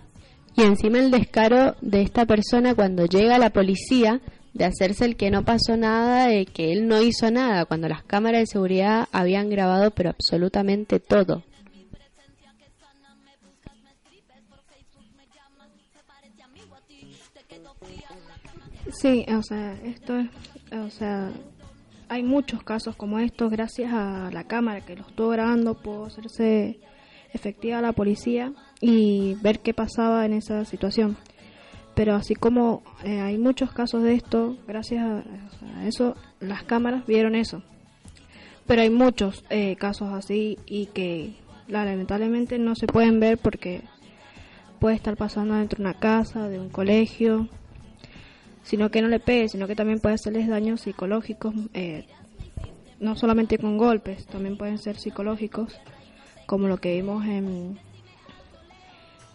Y 0.57 0.61
encima 0.61 0.99
el 0.99 1.11
descaro 1.11 1.75
de 1.81 2.01
esta 2.01 2.25
persona 2.25 2.75
cuando 2.75 3.05
llega 3.05 3.37
la 3.37 3.49
policía 3.49 4.21
de 4.53 4.63
hacerse 4.63 5.03
el 5.03 5.17
que 5.17 5.29
no 5.29 5.43
pasó 5.43 5.75
nada, 5.75 6.27
de 6.27 6.45
que 6.45 6.71
él 6.71 6.87
no 6.87 7.01
hizo 7.01 7.29
nada, 7.29 7.65
cuando 7.65 7.89
las 7.89 8.03
cámaras 8.03 8.39
de 8.39 8.47
seguridad 8.47 9.09
habían 9.11 9.49
grabado 9.49 9.91
pero 9.91 10.11
absolutamente 10.11 11.01
todo. 11.01 11.43
Sí, 19.01 19.25
o 19.27 19.43
sea, 19.43 19.73
esto 19.83 20.17
es, 20.17 20.29
o 20.71 20.89
sea, 20.89 21.31
hay 22.07 22.23
muchos 22.23 22.63
casos 22.63 22.95
como 22.95 23.19
estos 23.19 23.51
gracias 23.51 23.91
a 23.91 24.29
la 24.31 24.45
cámara 24.45 24.79
que 24.85 24.95
lo 24.95 25.01
estuvo 25.01 25.29
grabando, 25.29 25.73
pudo 25.73 26.05
hacerse 26.05 26.79
efectiva 27.33 27.81
la 27.81 27.91
policía 27.91 28.53
y 28.81 29.35
ver 29.35 29.59
qué 29.59 29.73
pasaba 29.73 30.25
en 30.25 30.33
esa 30.33 30.65
situación. 30.65 31.17
Pero 31.95 32.15
así 32.15 32.35
como 32.35 32.83
eh, 33.03 33.21
hay 33.21 33.37
muchos 33.37 33.71
casos 33.71 34.03
de 34.03 34.15
esto, 34.15 34.57
gracias 34.67 35.03
a, 35.03 35.23
eso 35.87 36.15
las 36.39 36.63
cámaras 36.63 37.05
vieron 37.05 37.35
eso. 37.35 37.63
Pero 38.67 38.81
hay 38.81 38.89
muchos 38.89 39.43
eh, 39.49 39.75
casos 39.77 40.11
así 40.11 40.57
y 40.65 40.87
que 40.87 41.35
lamentablemente 41.67 42.59
no 42.59 42.75
se 42.75 42.87
pueden 42.87 43.19
ver 43.19 43.37
porque 43.37 43.81
puede 44.79 44.95
estar 44.95 45.15
pasando 45.15 45.55
dentro 45.55 45.77
de 45.77 45.89
una 45.89 45.99
casa, 45.99 46.49
de 46.49 46.59
un 46.59 46.69
colegio, 46.69 47.47
sino 48.63 48.91
que 48.91 49.01
no 49.01 49.07
le 49.07 49.19
pegue, 49.19 49.47
sino 49.47 49.67
que 49.67 49.75
también 49.75 49.99
puede 49.99 50.15
hacerles 50.15 50.47
daños 50.47 50.81
psicológicos, 50.81 51.53
eh, 51.73 52.05
no 52.99 53.15
solamente 53.15 53.57
con 53.57 53.77
golpes, 53.77 54.25
también 54.25 54.57
pueden 54.57 54.79
ser 54.79 54.97
psicológicos 54.97 55.79
como 56.45 56.67
lo 56.67 56.77
que 56.77 56.95
vimos 56.95 57.25
en, 57.25 57.79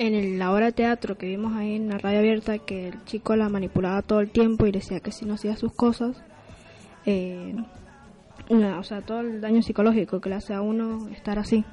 en 0.00 0.38
la 0.38 0.50
obra 0.50 0.66
de 0.66 0.72
teatro 0.72 1.18
que 1.18 1.26
vimos 1.26 1.54
ahí 1.56 1.76
en 1.76 1.90
la 1.90 1.98
radio 1.98 2.20
abierta, 2.20 2.58
que 2.58 2.88
el 2.88 3.04
chico 3.04 3.36
la 3.36 3.50
manipulaba 3.50 4.00
todo 4.00 4.20
el 4.20 4.30
tiempo 4.30 4.66
y 4.66 4.72
decía 4.72 5.00
que 5.00 5.12
si 5.12 5.26
no 5.26 5.34
hacía 5.34 5.56
sus 5.56 5.74
cosas, 5.74 6.16
eh, 7.04 7.54
o 8.48 8.82
sea, 8.82 9.02
todo 9.02 9.20
el 9.20 9.42
daño 9.42 9.60
psicológico 9.60 10.20
que 10.20 10.30
le 10.30 10.36
hace 10.36 10.54
a 10.54 10.62
uno 10.62 11.06
estar 11.08 11.38
así. 11.38 11.64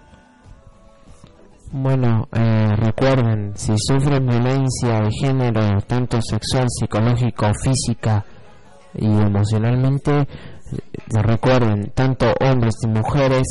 Bueno, 1.71 2.27
eh, 2.33 2.75
recuerden, 2.75 3.53
si 3.55 3.73
sufren 3.77 4.25
violencia 4.25 5.01
de 5.01 5.11
género, 5.21 5.81
tanto 5.87 6.19
sexual, 6.21 6.65
psicológico, 6.67 7.49
física 7.63 8.25
y 8.93 9.05
emocionalmente, 9.05 10.11
eh, 10.19 10.27
recuerden, 11.21 11.91
tanto 11.95 12.33
hombres 12.41 12.75
y 12.83 12.87
mujeres, 12.87 13.47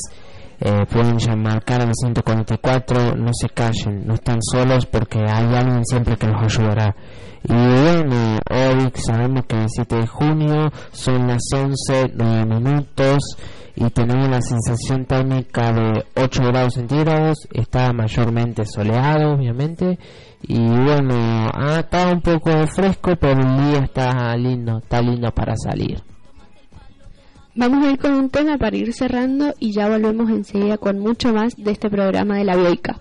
eh, 0.60 0.86
pueden 0.90 1.18
llamar 1.18 1.62
al 1.66 1.92
144, 1.94 3.14
no 3.16 3.30
se 3.32 3.48
callen, 3.50 4.06
no 4.06 4.14
están 4.14 4.38
solos 4.40 4.86
porque 4.86 5.18
hay 5.18 5.54
alguien 5.54 5.84
siempre 5.84 6.16
que 6.16 6.26
los 6.26 6.42
ayudará. 6.42 6.94
Y 7.44 7.52
bueno, 7.52 8.38
hoy 8.50 8.92
sabemos 8.94 9.44
que 9.46 9.56
el 9.56 9.68
7 9.68 9.96
de 9.96 10.06
junio 10.06 10.70
son 10.90 11.28
las 11.28 11.42
11, 11.54 12.12
9 12.14 12.46
minutos 12.46 13.18
y 13.76 13.90
tenemos 13.90 14.28
la 14.30 14.40
sensación 14.40 15.04
térmica 15.04 15.70
de 15.72 16.04
8 16.16 16.42
grados 16.44 16.75
centígrados, 16.75 17.46
está 17.52 17.92
mayormente 17.92 18.64
soleado 18.64 19.34
obviamente 19.34 19.98
y 20.42 20.58
bueno, 20.58 21.50
ah, 21.52 21.80
está 21.80 22.10
un 22.10 22.22
poco 22.22 22.50
fresco 22.68 23.12
pero 23.20 23.40
el 23.40 23.56
día 23.70 23.80
está 23.84 24.34
lindo, 24.36 24.78
está 24.78 25.02
lindo 25.02 25.30
para 25.32 25.54
salir. 25.56 26.02
Vamos 27.58 27.86
a 27.86 27.90
ir 27.90 27.98
con 27.98 28.12
un 28.12 28.28
tema 28.28 28.58
para 28.58 28.76
ir 28.76 28.92
cerrando 28.92 29.54
y 29.58 29.72
ya 29.72 29.88
volvemos 29.88 30.28
enseguida 30.28 30.76
con 30.76 30.98
mucho 30.98 31.32
más 31.32 31.56
de 31.56 31.70
este 31.70 31.88
programa 31.88 32.36
de 32.36 32.44
la 32.44 32.54
bioica. 32.54 33.00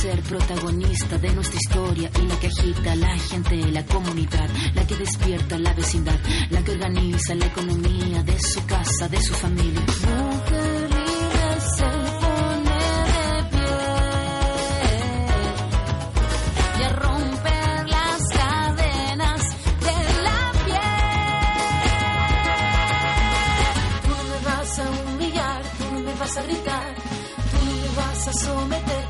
ser 0.00 0.22
protagonista 0.22 1.18
de 1.18 1.30
nuestra 1.34 1.56
historia 1.56 2.10
y 2.22 2.26
la 2.26 2.40
que 2.40 2.46
agita 2.46 2.92
a 2.92 2.96
la 2.96 3.18
gente, 3.18 3.56
la 3.70 3.84
comunidad, 3.84 4.48
la 4.74 4.86
que 4.86 4.96
despierta 4.96 5.58
la 5.58 5.74
vecindad, 5.74 6.18
la 6.48 6.64
que 6.64 6.70
organiza 6.72 7.34
la 7.34 7.44
economía 7.44 8.22
de 8.22 8.40
su 8.40 8.64
casa, 8.64 9.08
de 9.08 9.20
su 9.20 9.34
familia. 9.34 9.80
Mujer 9.80 10.90
libre 10.90 11.60
se 11.76 11.84
pone 12.22 12.80
de 13.12 13.44
pie 13.50 13.76
y 16.78 16.82
a 16.82 16.88
romper 16.88 17.88
las 17.88 18.28
cadenas 18.28 19.42
de 19.86 19.96
la 20.22 20.52
piel. 20.64 21.10
Tú 24.06 24.10
no 24.16 24.24
me 24.30 24.38
vas 24.46 24.78
a 24.78 24.90
humillar, 25.12 25.62
tú 25.76 25.84
no 25.92 26.00
me 26.00 26.14
vas 26.14 26.36
a 26.38 26.42
gritar, 26.42 26.94
tú 27.50 27.58
no 27.66 27.72
me 27.82 27.88
vas 27.96 28.28
a 28.28 28.32
someter, 28.32 29.09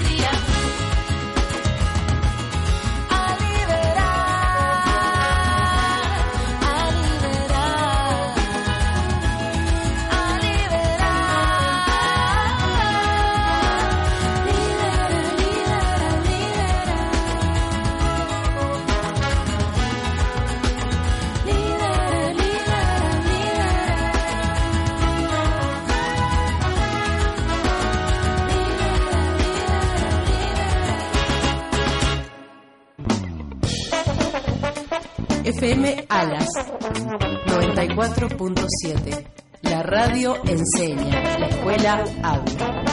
FM 35.61 36.07
Alas 36.09 36.47
94.7. 37.45 39.25
La 39.61 39.83
radio 39.83 40.35
enseña, 40.43 41.37
la 41.37 41.45
escuela 41.45 42.03
habla. 42.23 42.83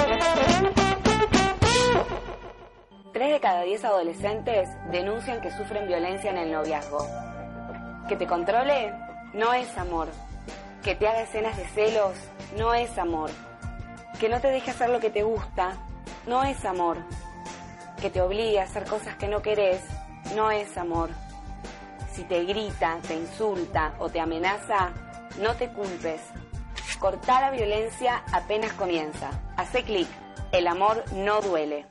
Tres 3.15 3.33
de 3.33 3.41
cada 3.41 3.63
diez 3.63 3.83
adolescentes 3.83 4.69
denuncian 4.93 5.41
que 5.41 5.51
sufren 5.51 5.89
violencia 5.89 6.31
en 6.31 6.37
el 6.37 6.53
noviazgo. 6.53 7.07
Que 8.07 8.17
te 8.17 8.27
controle 8.27 8.93
no 9.33 9.55
es 9.55 9.75
amor. 9.79 10.09
Que 10.83 10.95
te 10.95 11.09
haga 11.09 11.23
escenas 11.23 11.57
de 11.57 11.65
celos 11.69 12.19
no 12.59 12.75
es 12.75 12.99
amor. 12.99 13.31
Que 14.21 14.29
no 14.29 14.43
te 14.43 14.49
deje 14.49 14.73
hacer 14.73 14.91
lo 14.91 15.01
que 15.01 15.09
te 15.09 15.23
gusta 15.23 15.75
no 16.27 16.45
es 16.45 16.63
amor. 16.67 16.99
Que 17.99 18.11
te 18.11 18.21
obligue 18.21 18.61
a 18.61 18.65
hacer 18.65 18.85
cosas 18.85 19.17
que 19.17 19.27
no 19.27 19.41
querés 19.41 19.81
no 20.37 20.51
es 20.51 20.77
amor. 20.77 21.09
Si 22.19 22.25
te 22.25 22.45
grita, 22.45 22.99
te 23.07 23.15
insulta 23.15 23.95
o 24.01 24.09
te 24.09 24.19
amenaza, 24.19 24.91
no 25.41 25.55
te 25.55 25.69
culpes. 25.69 26.21
Cortar 26.99 27.43
la 27.43 27.51
violencia 27.53 28.25
apenas 28.33 28.73
comienza. 28.73 29.31
Hace 29.57 29.85
clic. 29.85 30.09
El 30.51 30.67
amor 30.67 31.05
no 31.13 31.41
duele. 31.41 31.87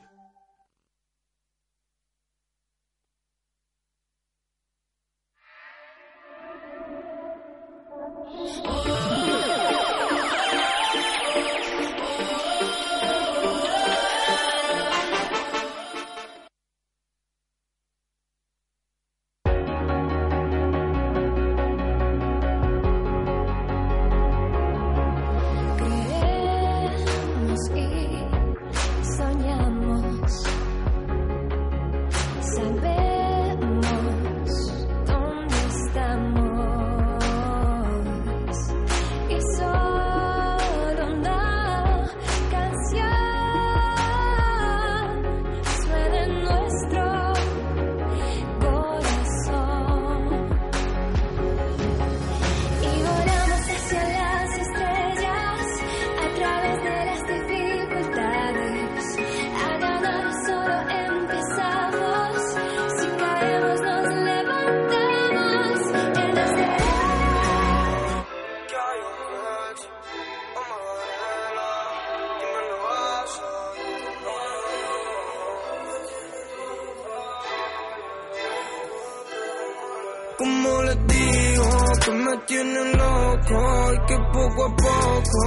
Digo 81.06 81.68
que 82.04 82.10
me 82.12 82.36
tienen 82.46 82.92
loco 82.96 83.92
y 83.92 84.06
que 84.06 84.16
poco 84.32 84.64
a 84.64 84.76
poco 84.76 85.38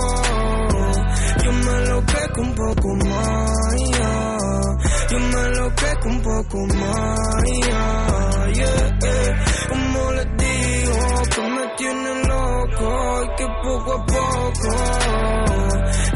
yo 1.44 1.52
me 1.52 1.72
enloquezco 1.78 2.42
un 2.42 2.54
poco 2.56 2.96
más, 3.10 3.76
yeah. 3.92 4.38
yo 5.10 5.20
me 5.20 5.40
enloquezco 5.48 6.10
un 6.10 6.22
poco 6.22 6.58
más, 6.76 7.44
yeah, 7.66 8.48
yeah. 8.54 9.00
Como 9.70 10.12
les 10.12 10.28
digo 10.38 10.98
que 11.34 11.42
me 11.42 11.68
tienen 11.78 12.22
loco 12.28 13.24
y 13.24 13.36
que 13.38 13.48
poco 13.64 13.94
a 13.94 14.06
poco 14.06 14.70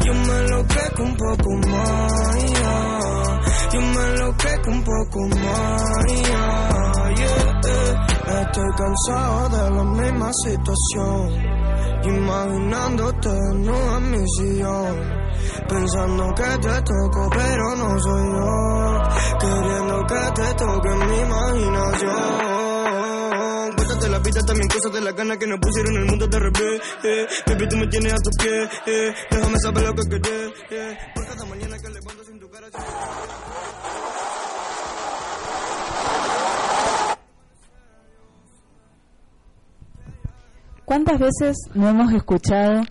yo 0.04 0.14
me 0.14 0.38
enloquezco 0.38 1.02
un 1.02 1.16
poco 1.16 1.50
más, 1.68 2.36
yo 3.72 3.80
me 3.80 4.02
enloquezco 4.08 4.70
un 4.70 4.84
poco 4.84 5.20
más, 5.36 5.82
yeah. 7.14 7.56
Estoy 8.26 8.70
cansado 8.76 9.48
de 9.48 9.70
la 9.70 9.84
misma 9.84 10.30
situación. 10.32 11.30
Imaginándote 12.04 13.28
no 13.54 13.96
en 13.96 14.10
mi 14.10 14.24
sillón. 14.36 15.16
Pensando 15.68 16.34
que 16.34 16.42
te 16.42 16.82
toco, 16.82 17.30
pero 17.30 17.76
no 17.76 18.00
soy 18.00 18.32
yo. 18.32 19.02
Queriendo 19.40 20.06
que 20.06 20.20
te 20.34 20.54
toque 20.54 20.88
mi 20.88 21.18
imaginación. 21.20 22.66
Cuéntate 23.76 24.08
la 24.08 24.18
vida, 24.18 24.40
también 24.46 24.68
cosas 24.68 24.92
de 24.92 25.00
la 25.00 25.12
gana 25.12 25.36
que 25.36 25.46
nos 25.46 25.60
pusieron 25.60 25.96
el 25.96 26.04
mundo 26.06 26.26
de 26.26 26.38
revés. 26.38 26.80
Eh. 27.04 27.26
Baby, 27.46 27.68
tú 27.68 27.76
me 27.76 27.86
tienes 27.88 28.12
a 28.12 28.16
tus 28.16 28.36
pies. 28.36 28.68
Eh. 28.86 29.14
Déjame 29.30 29.58
saber 29.58 29.84
lo 29.84 29.94
que 29.94 30.08
querés. 30.08 30.52
Eh. 30.70 30.98
Por 31.14 31.26
cada 31.26 31.44
mañana 31.44 31.78
que 31.78 31.88
levanto 31.88 32.24
sin 32.24 32.40
tu 32.40 32.50
cara. 32.50 32.66
¿Cuántas 40.86 41.18
veces 41.18 41.56
no 41.74 41.88
hemos 41.88 42.12
escuchado 42.12 42.82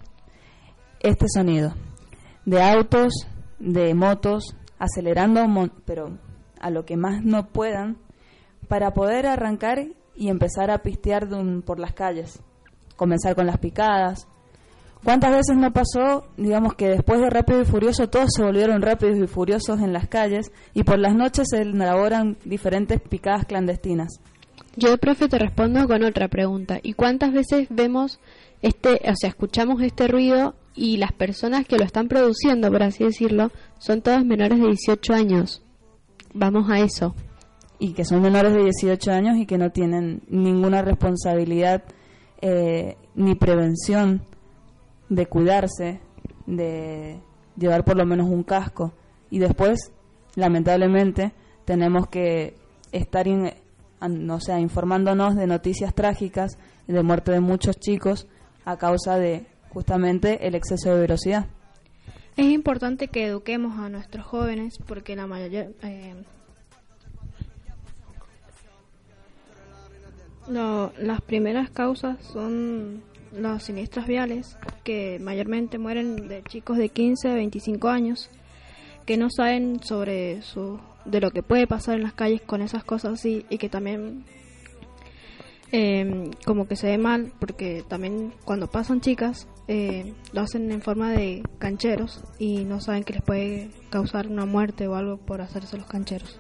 este 1.00 1.28
sonido? 1.34 1.74
De 2.44 2.62
autos, 2.62 3.14
de 3.58 3.94
motos, 3.94 4.54
acelerando, 4.78 5.46
pero 5.86 6.18
a 6.60 6.72
lo 6.72 6.84
que 6.84 6.98
más 6.98 7.24
no 7.24 7.48
puedan, 7.48 7.96
para 8.68 8.92
poder 8.92 9.26
arrancar 9.26 9.88
y 10.14 10.28
empezar 10.28 10.72
a 10.72 10.80
pistear 10.80 11.30
por 11.66 11.80
las 11.80 11.94
calles, 11.94 12.42
comenzar 12.98 13.34
con 13.34 13.48
las 13.48 13.60
picadas. 13.60 14.28
¿Cuántas 15.02 15.32
veces 15.32 15.56
no 15.56 15.72
pasó, 15.72 16.28
digamos 16.36 16.74
que 16.74 16.90
después 16.90 17.22
de 17.22 17.30
Rápido 17.30 17.62
y 17.62 17.66
Furioso 17.66 18.10
todos 18.10 18.28
se 18.36 18.44
volvieron 18.44 18.82
rápidos 18.82 19.20
y 19.20 19.28
furiosos 19.28 19.80
en 19.80 19.94
las 19.94 20.10
calles 20.10 20.52
y 20.74 20.84
por 20.84 21.00
las 21.00 21.16
noches 21.16 21.48
se 21.50 21.62
elaboran 21.62 22.36
diferentes 22.44 23.00
picadas 23.00 23.46
clandestinas? 23.46 24.20
Yo, 24.78 24.98
profe, 24.98 25.28
te 25.30 25.40
respondo 25.40 25.88
con 25.88 26.04
otra 26.04 26.28
pregunta. 26.28 26.80
¿Y 26.84 26.94
cuántas 26.94 27.32
veces 27.32 27.68
vemos 27.70 28.20
este, 28.66 29.00
o 29.08 29.16
sea, 29.16 29.30
escuchamos 29.30 29.80
este 29.84 30.08
ruido 30.08 30.56
y 30.74 30.98
las 30.98 31.12
personas 31.12 31.68
que 31.68 31.78
lo 31.78 31.84
están 31.84 32.08
produciendo, 32.08 32.72
por 32.72 32.82
así 32.82 33.04
decirlo, 33.04 33.52
son 33.78 34.02
todas 34.02 34.26
menores 34.26 34.60
de 34.60 34.66
18 34.66 35.14
años. 35.14 35.62
Vamos 36.34 36.68
a 36.72 36.80
eso. 36.80 37.14
Y 37.78 37.94
que 37.94 38.06
son 38.06 38.24
menores 38.24 38.54
de 38.54 38.64
18 38.64 39.12
años 39.12 39.38
y 39.38 39.46
que 39.46 39.60
no 39.60 39.70
tienen 39.70 40.24
ninguna 40.30 40.82
responsabilidad 40.82 41.84
eh, 42.42 42.98
ni 43.14 43.36
prevención 43.36 44.24
de 45.10 45.28
cuidarse, 45.28 46.00
de 46.48 47.20
llevar 47.58 47.86
por 47.86 47.98
lo 47.98 48.06
menos 48.08 48.28
un 48.28 48.42
casco. 48.42 48.94
Y 49.30 49.38
después, 49.38 49.92
lamentablemente, 50.34 51.34
tenemos 51.66 52.08
que 52.08 52.56
estar 52.92 53.28
no 54.08 54.40
sea, 54.40 54.60
informándonos 54.60 55.36
de 55.36 55.48
noticias 55.48 55.94
trágicas 55.94 56.58
de 56.88 57.04
muerte 57.04 57.32
de 57.32 57.40
muchos 57.40 57.80
chicos 57.80 58.28
a 58.64 58.78
causa 58.78 59.18
de 59.18 59.46
justamente 59.70 60.48
el 60.48 60.56
exceso 60.56 60.94
de 60.94 61.02
velocidad. 61.02 61.46
Es 62.38 62.46
importante 62.48 63.08
que 63.08 63.26
eduquemos 63.26 63.80
a 63.80 63.90
nuestros 63.90 64.26
jóvenes 64.26 64.78
porque 64.86 65.16
la 65.16 65.28
mayoría... 65.28 65.70
Eh, 65.84 66.16
las 70.48 71.22
primeras 71.22 71.72
causas 71.72 72.24
son 72.24 73.02
los 73.36 73.64
siniestros 73.64 74.06
viales, 74.06 74.58
que 74.84 75.20
mayormente 75.20 75.78
mueren 75.78 76.28
de 76.28 76.44
chicos 76.44 76.78
de 76.78 76.90
15 76.90 77.30
a 77.30 77.34
25 77.34 77.88
años, 77.90 78.30
que 79.06 79.18
no 79.18 79.30
saben 79.30 79.82
sobre 79.84 80.42
su, 80.44 80.80
de 81.06 81.22
lo 81.22 81.32
que 81.32 81.44
puede 81.44 81.68
pasar 81.68 81.96
en 81.96 82.04
las 82.04 82.14
calles 82.14 82.42
con 82.42 82.62
esas 82.62 82.84
cosas 82.84 83.14
así 83.14 83.46
y 83.50 83.58
que 83.58 83.70
también 83.70 84.26
eh, 85.72 86.32
como 86.46 86.68
que 86.68 86.76
se 86.76 86.88
ve 86.88 86.98
mal 86.98 87.32
porque 87.40 87.84
también 87.88 88.34
cuando 88.44 88.68
pasan 88.68 89.02
chicas 89.02 89.48
eh, 89.68 90.14
lo 90.32 90.42
hacen 90.42 90.72
en 90.72 90.82
forma 90.82 91.12
de 91.12 91.44
cancheros 91.58 92.24
y 92.38 92.64
no 92.66 92.80
saben 92.80 93.04
que 93.04 93.14
les 93.14 93.24
puede 93.24 93.72
causar 93.90 94.28
una 94.28 94.46
muerte 94.46 94.88
o 94.88 94.96
algo 94.96 95.18
por 95.18 95.42
hacerse 95.42 95.78
los 95.78 95.88
cancheros. 95.88 96.40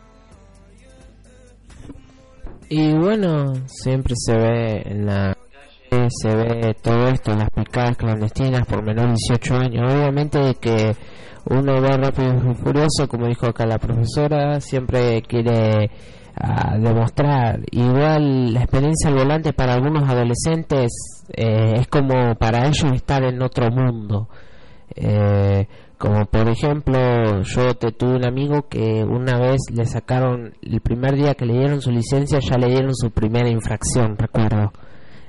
Y 2.69 2.93
bueno, 2.93 3.53
siempre 3.67 4.15
se 4.17 4.35
ve 4.35 4.81
en 4.85 5.05
la 5.05 5.34
se 6.09 6.35
ve 6.35 6.75
todo 6.81 7.07
esto, 7.07 7.35
las 7.35 7.49
picadas 7.49 7.97
clandestinas 7.97 8.65
por 8.65 8.83
menor 8.83 9.07
de 9.07 9.15
18 9.29 9.55
años. 9.55 9.93
Obviamente 9.93 10.55
que 10.59 10.95
uno 11.49 11.81
va 11.81 11.97
rápido 11.97 12.33
y 12.51 12.55
furioso, 12.55 13.07
como 13.07 13.27
dijo 13.27 13.47
acá 13.47 13.65
la 13.65 13.77
profesora, 13.77 14.59
siempre 14.59 15.21
quiere 15.21 15.91
a 16.35 16.77
demostrar. 16.77 17.61
Igual 17.71 18.53
la 18.53 18.61
experiencia 18.61 19.09
al 19.09 19.15
volante 19.15 19.53
para 19.53 19.73
algunos 19.73 20.07
adolescentes 20.09 20.91
eh, 21.33 21.73
es 21.75 21.87
como 21.87 22.35
para 22.35 22.67
ellos 22.67 22.91
estar 22.93 23.23
en 23.23 23.41
otro 23.41 23.69
mundo. 23.71 24.27
Eh, 24.95 25.67
como 25.97 26.25
por 26.25 26.49
ejemplo, 26.49 27.41
yo 27.41 27.73
te 27.75 27.91
tuve 27.91 28.17
un 28.17 28.27
amigo 28.27 28.67
que 28.67 29.03
una 29.03 29.39
vez 29.39 29.61
le 29.73 29.85
sacaron, 29.85 30.53
el 30.61 30.81
primer 30.81 31.15
día 31.15 31.35
que 31.35 31.45
le 31.45 31.53
dieron 31.53 31.81
su 31.81 31.91
licencia, 31.91 32.39
ya 32.39 32.57
le 32.57 32.67
dieron 32.67 32.93
su 32.93 33.11
primera 33.11 33.49
infracción, 33.49 34.17
recuerdo, 34.17 34.73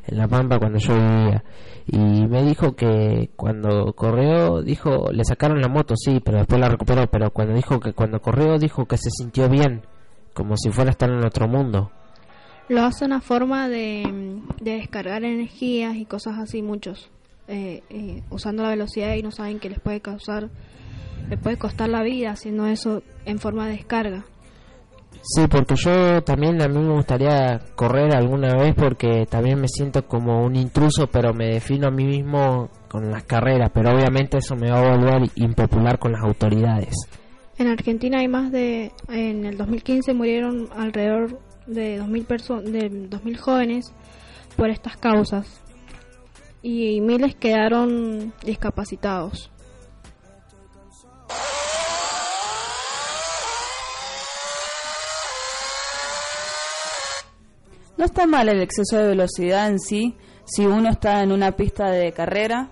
en 0.07 0.19
La 0.19 0.29
Pampa 0.29 0.59
cuando 0.59 0.79
yo 0.79 0.95
vivía. 0.95 1.45
Y 1.87 1.99
me 1.99 2.43
dijo 2.43 2.75
que 2.75 3.31
cuando 3.37 3.93
corrió, 3.93 4.63
dijo, 4.63 5.11
le 5.13 5.25
sacaron 5.25 5.61
la 5.61 5.69
moto, 5.69 5.95
sí, 5.97 6.21
pero 6.25 6.39
después 6.39 6.61
la 6.61 6.69
recuperó, 6.69 7.07
pero 7.09 7.31
cuando 7.31 7.55
dijo 7.55 7.79
que 7.81 7.93
cuando 7.93 8.21
corrió, 8.21 8.59
dijo 8.59 8.87
que 8.87 8.97
se 8.97 9.11
sintió 9.11 9.49
bien 9.49 9.83
como 10.37 10.57
si 10.57 10.71
fuera 10.71 10.91
a 10.91 10.93
estar 10.93 11.11
en 11.11 11.25
otro 11.25 11.49
mundo. 11.49 11.91
Lo 12.69 12.85
hacen 12.85 13.13
a 13.13 13.21
forma 13.21 13.69
de, 13.69 14.43
descargar 14.61 15.25
energías 15.25 15.97
y 15.97 16.05
cosas 16.05 16.39
así, 16.39 16.63
muchos, 16.63 17.11
eh, 17.49 17.83
eh, 17.89 18.23
usando 18.31 18.63
la 18.63 18.71
velocidad 18.71 19.15
y 19.15 19.23
no 19.23 19.31
saben 19.31 19.61
que 19.61 19.71
les 19.71 19.81
puede 19.81 20.01
causar, 20.01 20.51
les 21.31 21.39
puede 21.39 21.57
costar 21.57 21.89
la 21.89 22.03
vida 22.03 22.33
haciendo 22.33 22.67
eso 22.67 23.03
en 23.25 23.39
forma 23.39 23.67
de 23.67 23.77
descarga. 23.77 24.25
Sí, 25.29 25.49
porque 25.51 25.75
yo 25.75 26.23
también 26.23 26.63
a 26.63 26.69
mí 26.69 26.79
me 26.79 26.95
gustaría 26.95 27.59
correr 27.75 28.15
alguna 28.15 28.55
vez 28.55 28.77
porque 28.77 29.27
también 29.29 29.61
me 29.61 29.67
siento 29.67 30.07
como 30.07 30.45
un 30.45 30.55
intruso, 30.55 31.09
pero 31.09 31.35
me 31.35 31.55
defino 31.55 31.89
a 31.89 31.91
mí 31.91 32.05
mismo 32.05 32.71
con 32.89 33.11
las 33.11 33.25
carreras, 33.25 33.73
pero 33.75 33.91
obviamente 33.91 34.39
eso 34.39 34.55
me 34.55 34.71
va 34.71 34.79
a 34.79 34.97
volver 34.97 35.29
impopular 35.35 35.99
con 35.99 36.13
las 36.13 36.23
autoridades. 36.23 36.95
En 37.59 37.67
Argentina 37.67 38.21
hay 38.21 38.29
más 38.29 38.53
de, 38.53 38.93
en 39.09 39.45
el 39.45 39.57
2015 39.57 40.15
murieron 40.15 40.69
alrededor 40.77 41.41
de 41.67 42.01
2.000 42.01 42.63
de 42.63 42.91
2.000 43.11 43.37
jóvenes 43.37 43.93
por 44.57 44.71
estas 44.71 44.97
causas 44.97 45.61
y 46.63 47.01
miles 47.01 47.35
quedaron 47.35 48.33
discapacitados. 48.45 49.51
No 57.97 58.05
está 58.05 58.27
mal 58.27 58.49
el 58.49 58.61
exceso 58.61 58.99
de 58.99 59.09
velocidad 59.09 59.69
en 59.69 59.79
sí 59.79 60.17
si 60.45 60.65
uno 60.65 60.91
está 60.91 61.23
en 61.23 61.33
una 61.33 61.53
pista 61.53 61.91
de 61.91 62.13
carrera, 62.13 62.69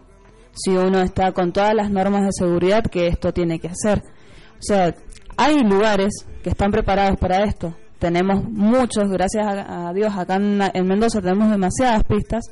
si 0.53 0.71
uno 0.71 1.01
está 1.01 1.33
con 1.33 1.53
todas 1.53 1.75
las 1.75 1.91
normas 1.91 2.23
de 2.23 2.33
seguridad 2.33 2.85
que 2.85 3.09
esto 3.09 3.33
tiene 3.33 3.59
que 3.59 3.69
hacer. 3.69 4.03
O 4.59 4.63
sea, 4.63 4.95
hay 5.37 5.63
lugares 5.65 6.27
que 6.43 6.51
están 6.51 6.71
preparados 6.71 7.19
para 7.19 7.43
esto. 7.45 7.75
Tenemos 7.99 8.45
muchos, 8.45 9.09
gracias 9.09 9.47
a, 9.47 9.93
Dios, 9.93 10.13
acá 10.17 10.37
en, 10.37 10.87
Mendoza 10.87 11.21
tenemos 11.21 11.51
demasiadas 11.51 12.05
pistas, 12.05 12.45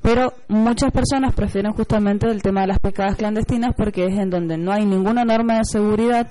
pero 0.00 0.32
muchas 0.48 0.92
personas 0.92 1.34
prefieren 1.34 1.72
justamente 1.72 2.26
el 2.28 2.42
tema 2.42 2.62
de 2.62 2.68
las 2.68 2.78
pescadas 2.78 3.16
clandestinas 3.16 3.74
porque 3.76 4.06
es 4.06 4.18
en 4.18 4.30
donde 4.30 4.56
no 4.56 4.72
hay 4.72 4.86
ninguna 4.86 5.24
norma 5.24 5.58
de 5.58 5.64
seguridad 5.64 6.28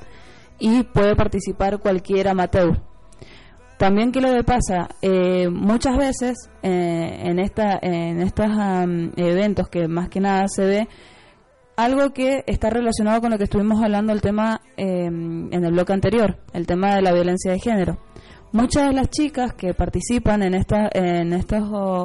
y 0.58 0.84
puede 0.84 1.16
participar 1.16 1.80
cualquier 1.80 2.30
amateur. 2.30 2.91
También, 3.82 4.12
¿qué 4.12 4.22
lo 4.22 4.32
que 4.32 4.44
pasa? 4.44 4.90
Eh, 5.02 5.50
muchas 5.50 5.98
veces 5.98 6.52
eh, 6.62 7.22
en, 7.24 7.40
esta, 7.40 7.80
estos 7.82 8.46
eventos 9.18 9.70
que 9.70 9.88
más 9.88 10.08
que 10.08 10.20
nada 10.20 10.44
se 10.48 10.66
ve 10.66 10.88
algo 11.78 12.14
que 12.14 12.44
está 12.46 12.70
relacionado 12.70 13.22
con 13.22 13.32
lo 13.32 13.40
que 13.40 13.46
estuvimos 13.46 13.82
hablando 13.82 14.14
el 14.14 14.22
tema 14.22 14.62
em, 14.78 15.52
en 15.52 15.66
el 15.66 15.72
bloque 15.72 15.94
anterior, 15.94 16.38
el 16.54 16.68
tema 16.68 16.94
de 16.94 17.02
la 17.02 17.12
violencia 17.12 17.54
de 17.54 17.60
género. 17.60 17.98
Muchas 18.52 18.88
de 18.88 18.94
las 18.94 19.10
chicas 19.10 19.54
que 19.54 19.74
participan 19.74 20.44
en, 20.44 20.54
esta, 20.54 20.88
en 20.94 21.34
estos 21.34 21.64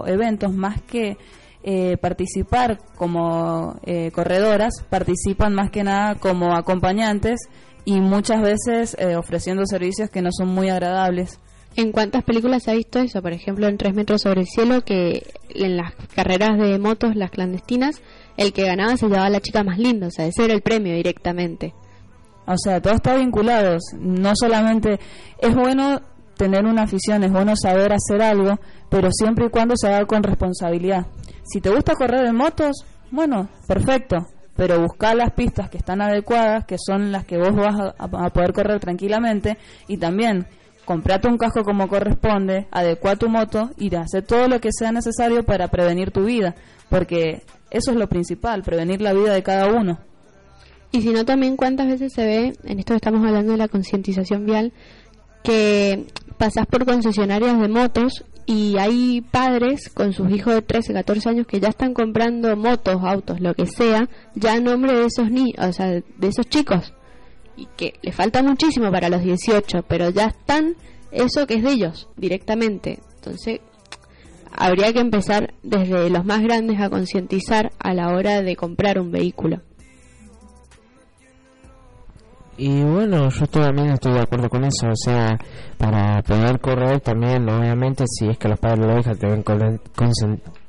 eventos, 0.09 0.55
más 0.55 0.81
que 0.81 1.19
eh, 1.63 1.99
participar 1.99 2.79
como 2.97 3.79
eh, 3.85 4.11
corredoras, 4.13 4.83
participan 4.89 5.53
más 5.53 5.71
que 5.71 5.85
nada 5.85 6.15
como 6.15 6.57
acompañantes 6.57 7.39
y 7.85 8.01
muchas 8.01 8.41
veces 8.41 8.97
eh, 8.99 9.15
ofreciendo 9.17 9.67
servicios 9.67 10.09
que 10.09 10.23
no 10.23 10.31
son 10.33 10.49
muy 10.49 10.71
agradables. 10.71 11.39
¿En 11.77 11.93
cuántas 11.93 12.25
películas 12.25 12.63
se 12.63 12.71
ha 12.71 12.75
visto 12.75 12.99
eso? 12.99 13.21
Por 13.21 13.33
ejemplo, 13.33 13.69
en 13.69 13.77
Tres 13.77 13.95
metros 13.95 14.23
sobre 14.23 14.41
el 14.41 14.47
cielo, 14.47 14.83
que 14.83 15.27
en 15.51 15.77
las 15.77 15.95
carreras 16.15 16.59
de 16.59 16.79
motos, 16.79 17.15
las 17.15 17.31
clandestinas, 17.31 18.03
el 18.39 18.53
que 18.53 18.65
ganaba 18.65 18.97
se 18.97 19.07
llevaba 19.07 19.27
a 19.27 19.31
la 19.31 19.41
chica 19.41 19.63
más 19.63 19.79
linda, 19.79 20.07
o 20.07 20.11
sea, 20.11 20.27
ese 20.27 20.45
era 20.45 20.55
el 20.55 20.63
premio 20.63 20.95
directamente. 20.95 21.75
O 22.47 22.57
sea, 22.57 22.81
todo 22.81 22.95
está 22.95 23.17
vinculado, 23.17 23.77
no 23.99 24.33
solamente 24.35 24.99
es 25.39 25.55
bueno 25.55 26.01
tener 26.37 26.65
una 26.65 26.83
afición, 26.83 27.25
es 27.25 27.33
bueno 27.33 27.55
saber 27.57 27.93
hacer 27.93 28.23
algo, 28.23 28.59
pero 28.89 29.11
siempre 29.11 29.47
y 29.47 29.51
cuando 29.51 29.75
se 29.77 29.89
haga 29.89 30.07
con 30.07 30.23
responsabilidad. 30.23 31.07
Si 31.45 31.61
te 31.61 31.71
gusta 31.71 31.95
correr 31.95 32.27
en 32.27 32.37
motos, 32.37 32.85
bueno, 33.11 33.49
perfecto, 33.67 34.27
pero 34.55 34.81
busca 34.81 35.15
las 35.15 35.33
pistas 35.33 35.69
que 35.71 35.79
están 35.79 36.01
adecuadas, 36.01 36.65
que 36.65 36.77
son 36.79 37.13
las 37.13 37.25
que 37.25 37.37
vos 37.37 37.55
vas 37.55 37.95
a, 37.99 38.31
poder 38.31 38.53
correr 38.53 38.81
tranquilamente, 38.81 39.59
y 39.89 39.99
también 39.99 40.47
comprate 40.87 41.29
un 41.29 41.37
casco 41.37 41.65
como 41.65 41.89
corresponde, 41.89 42.69
adecua 42.71 43.17
tu 43.17 43.29
moto 43.29 43.71
y 43.77 43.95
hacer 43.95 44.25
todo 44.25 44.49
lo 44.49 44.61
que 44.61 44.71
sea 44.73 44.93
necesario 44.93 45.45
para 45.45 45.69
prevenir 45.69 46.13
tu 46.13 46.25
vida, 46.25 46.55
porque 46.89 47.43
eso 47.71 47.91
es 47.91 47.97
lo 47.99 48.09
principal, 48.09 48.63
prevenir 48.63 49.03
la 49.03 49.13
vida 49.13 49.35
de 49.35 49.43
cada 49.43 49.67
uno. 49.67 49.99
Y 50.93 51.03
si 51.03 51.11
no, 51.11 51.25
también 51.25 51.57
cuántas 51.57 51.89
veces 51.89 52.13
se 52.15 52.25
ve, 52.25 52.53
en 52.65 52.79
esto 52.79 52.95
estamos 52.95 53.27
hablando 53.27 53.53
de 53.53 53.59
la 53.59 53.69
concientización 53.69 54.47
vial, 54.47 54.73
que 55.43 56.07
pasas 56.39 56.67
por 56.67 56.87
concesionarias 56.87 57.61
de 57.61 57.69
motos 57.69 58.25
y 58.47 58.79
hay 58.79 59.21
padres 59.21 59.89
con 59.89 60.13
sus 60.13 60.31
hijos 60.31 60.55
de 60.55 60.63
13, 60.63 60.93
14 60.93 61.29
años 61.29 61.47
que 61.49 61.59
ya 61.59 61.69
están 61.69 61.95
comprando 61.95 62.57
motos, 62.57 63.03
autos, 63.03 63.41
lo 63.41 63.55
que 63.55 63.67
sea, 63.67 64.09
ya 64.37 64.57
en 64.57 64.65
nombre 64.65 64.93
de 64.93 65.07
esos 65.07 65.31
niños, 65.31 65.57
o 65.59 65.73
sea, 65.73 65.89
de 65.89 66.29
esos 66.29 66.47
chicos. 66.47 66.95
Y 67.57 67.67
que 67.77 67.95
le 68.03 68.13
falta 68.13 68.43
muchísimo 68.43 68.91
para 68.91 69.09
los 69.09 69.23
18, 69.23 69.85
pero 69.89 70.11
ya 70.11 70.27
están 70.27 70.75
eso 71.11 71.47
que 71.47 71.55
es 71.55 71.63
de 71.63 71.71
ellos 71.71 72.09
directamente. 72.17 73.01
Entonces, 73.17 73.61
habría 74.53 74.93
que 74.93 75.01
empezar 75.01 75.55
desde 75.63 76.11
los 76.11 76.25
más 76.25 76.43
grandes 76.43 76.81
a 76.81 76.91
concientizar 76.91 77.73
a 77.79 77.95
la 77.95 78.09
hora 78.09 78.43
de 78.43 78.57
comprar 78.57 78.99
un 78.99 79.11
vehículo. 79.11 79.61
Y 82.59 82.83
bueno, 82.83 83.29
yo 83.29 83.47
también 83.49 83.91
estoy 83.91 84.15
de 84.15 84.21
acuerdo 84.21 84.49
con 84.49 84.65
eso, 84.65 84.89
o 84.89 84.97
sea, 84.97 85.37
para 85.77 86.23
poder 86.23 86.59
correr 86.59 87.01
también, 87.01 87.47
obviamente, 87.51 88.05
si 88.07 88.29
es 88.29 88.39
que 88.39 88.49
los 88.49 88.59
padres 88.59 88.87
lo 88.87 88.95
dejan, 88.95 89.19
deben 89.19 89.45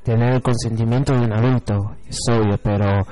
tener 0.02 0.34
el 0.34 0.42
consentimiento 0.42 1.14
de 1.14 1.20
un 1.20 1.32
adulto, 1.32 1.96
es 2.06 2.18
obvio, 2.30 2.58
pero 2.62 3.06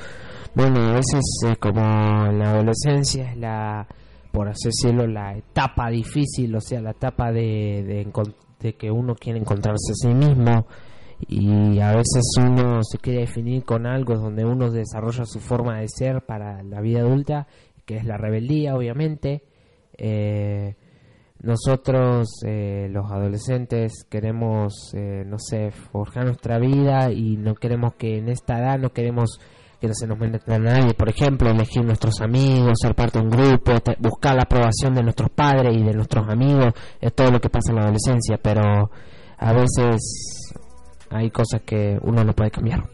bueno, 0.57 0.81
a 0.81 0.95
veces 0.95 1.23
eh, 1.47 1.55
como 1.61 1.81
la 1.81 2.51
adolescencia 2.51 3.31
es 3.31 3.37
la, 3.37 3.87
por 4.33 4.49
así 4.49 4.69
decirlo, 4.69 5.07
la 5.07 5.37
etapa 5.37 5.88
difícil, 5.88 6.53
o 6.57 6.61
sea, 6.61 6.81
la 6.81 6.90
etapa 6.90 7.31
de, 7.31 8.11
de, 8.59 8.73
que 8.75 8.90
uno 8.90 9.14
quiere 9.14 9.38
encontrarse 9.38 9.92
a 9.92 9.95
sí 9.95 10.12
mismo, 10.12 10.66
y 11.29 11.79
a 11.79 11.92
veces 11.92 12.25
uno 12.38 12.83
se 12.83 12.99
quiere 12.99 13.21
definir 13.21 13.64
con 13.64 13.87
algo 13.87 14.16
donde 14.16 14.45
uno 14.45 14.69
desarrolla 14.71 15.25
su 15.25 15.38
forma 15.38 15.79
de 15.79 15.87
ser 15.88 16.27
para 16.27 16.62
la 16.64 16.81
vida 16.81 17.01
adulta 17.01 17.47
que 17.87 17.97
es 17.97 18.05
la 18.05 18.19
rebeldía, 18.19 18.75
obviamente. 18.75 19.45
Eh, 19.97 20.75
nosotros, 21.40 22.29
eh, 22.45 22.88
los 22.90 23.11
adolescentes, 23.11 24.05
queremos, 24.11 24.92
eh, 24.95 25.23
no 25.25 25.38
sé, 25.38 25.71
forjar 25.71 26.27
nuestra 26.27 26.59
vida 26.59 27.12
y 27.12 27.37
no 27.37 27.55
queremos 27.55 27.95
que 27.95 28.19
en 28.19 28.29
esta 28.29 28.59
edad 28.59 28.79
no 28.79 28.90
queremos 28.90 29.40
que 29.81 29.89
no 29.89 29.95
se 29.95 30.07
nos 30.07 30.19
meta 30.19 30.55
a 30.55 30.59
nadie. 30.59 30.95
Por 30.95 31.09
ejemplo, 31.09 31.51
elegir 31.51 31.85
nuestros 31.85 32.21
amigos, 32.21 32.79
ser 32.81 32.95
parte 32.95 33.19
de 33.19 33.25
un 33.25 33.31
grupo, 33.31 33.73
buscar 33.99 34.35
la 34.35 34.43
aprobación 34.43 34.95
de 34.95 35.03
nuestros 35.03 35.31
padres 35.31 35.77
y 35.77 35.83
de 35.83 35.93
nuestros 35.93 36.29
amigos, 36.29 36.73
es 37.01 37.15
todo 37.15 37.31
lo 37.31 37.41
que 37.41 37.51
pasa 37.51 37.71
en 37.71 37.77
la 37.77 37.83
adolescencia, 37.83 38.39
pero 38.43 38.91
a 39.39 39.53
veces 39.53 40.55
hay 41.11 41.31
cosas 41.31 41.62
que 41.62 41.99
uno 42.03 42.25
no 42.25 42.33
puede 42.33 42.51
cambiar. 42.51 42.89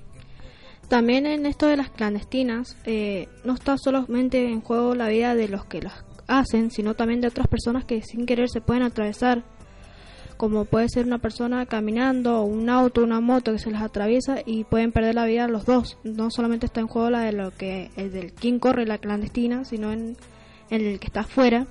También 0.89 1.27
en 1.27 1.47
esto 1.47 1.67
de 1.67 1.77
las 1.77 1.91
clandestinas, 1.91 2.77
eh, 2.85 3.29
no 3.45 3.55
está 3.55 3.79
solamente 3.79 4.51
en 4.51 4.61
juego 4.61 4.95
la 4.95 5.09
vida 5.09 5.35
de 5.35 5.49
los 5.49 5.65
que 5.65 5.81
las 5.81 6.05
hacen, 6.27 6.71
sino 6.71 6.95
también 6.95 7.21
de 7.21 7.29
otras 7.29 7.49
personas 7.49 7.85
que 7.85 8.03
sin 8.03 8.27
querer 8.27 8.49
se 8.51 8.61
pueden 8.61 8.83
atravesar, 8.83 9.43
como 10.43 10.65
puede 10.65 10.89
ser 10.89 11.07
una 11.07 11.19
persona 11.19 11.67
caminando, 11.67 12.43
un 12.43 12.69
auto, 12.69 13.05
una 13.05 13.21
moto 13.21 13.53
que 13.53 13.61
se 13.61 13.71
les 13.71 13.81
atraviesa 13.81 14.39
y 14.45 14.65
pueden 14.65 14.91
perder 14.91 15.15
la 15.15 15.25
vida 15.25 15.47
los 15.47 15.67
dos. 15.67 15.99
No 16.03 16.33
solamente 16.33 16.67
está 16.67 16.81
en 16.81 16.89
juego 16.89 17.11
la 17.11 17.21
de 17.21 17.31
lo 17.31 17.53
que 17.53 17.93
es 17.95 18.13
del 18.13 18.33
quien 18.33 18.59
corre 18.59 18.85
la 18.85 18.99
clandestina, 18.99 19.65
sino 19.65 19.93
en, 19.93 20.17
en 20.69 20.85
el 20.85 20.99
que 20.99 21.07
está 21.07 21.21
afuera, 21.21 21.69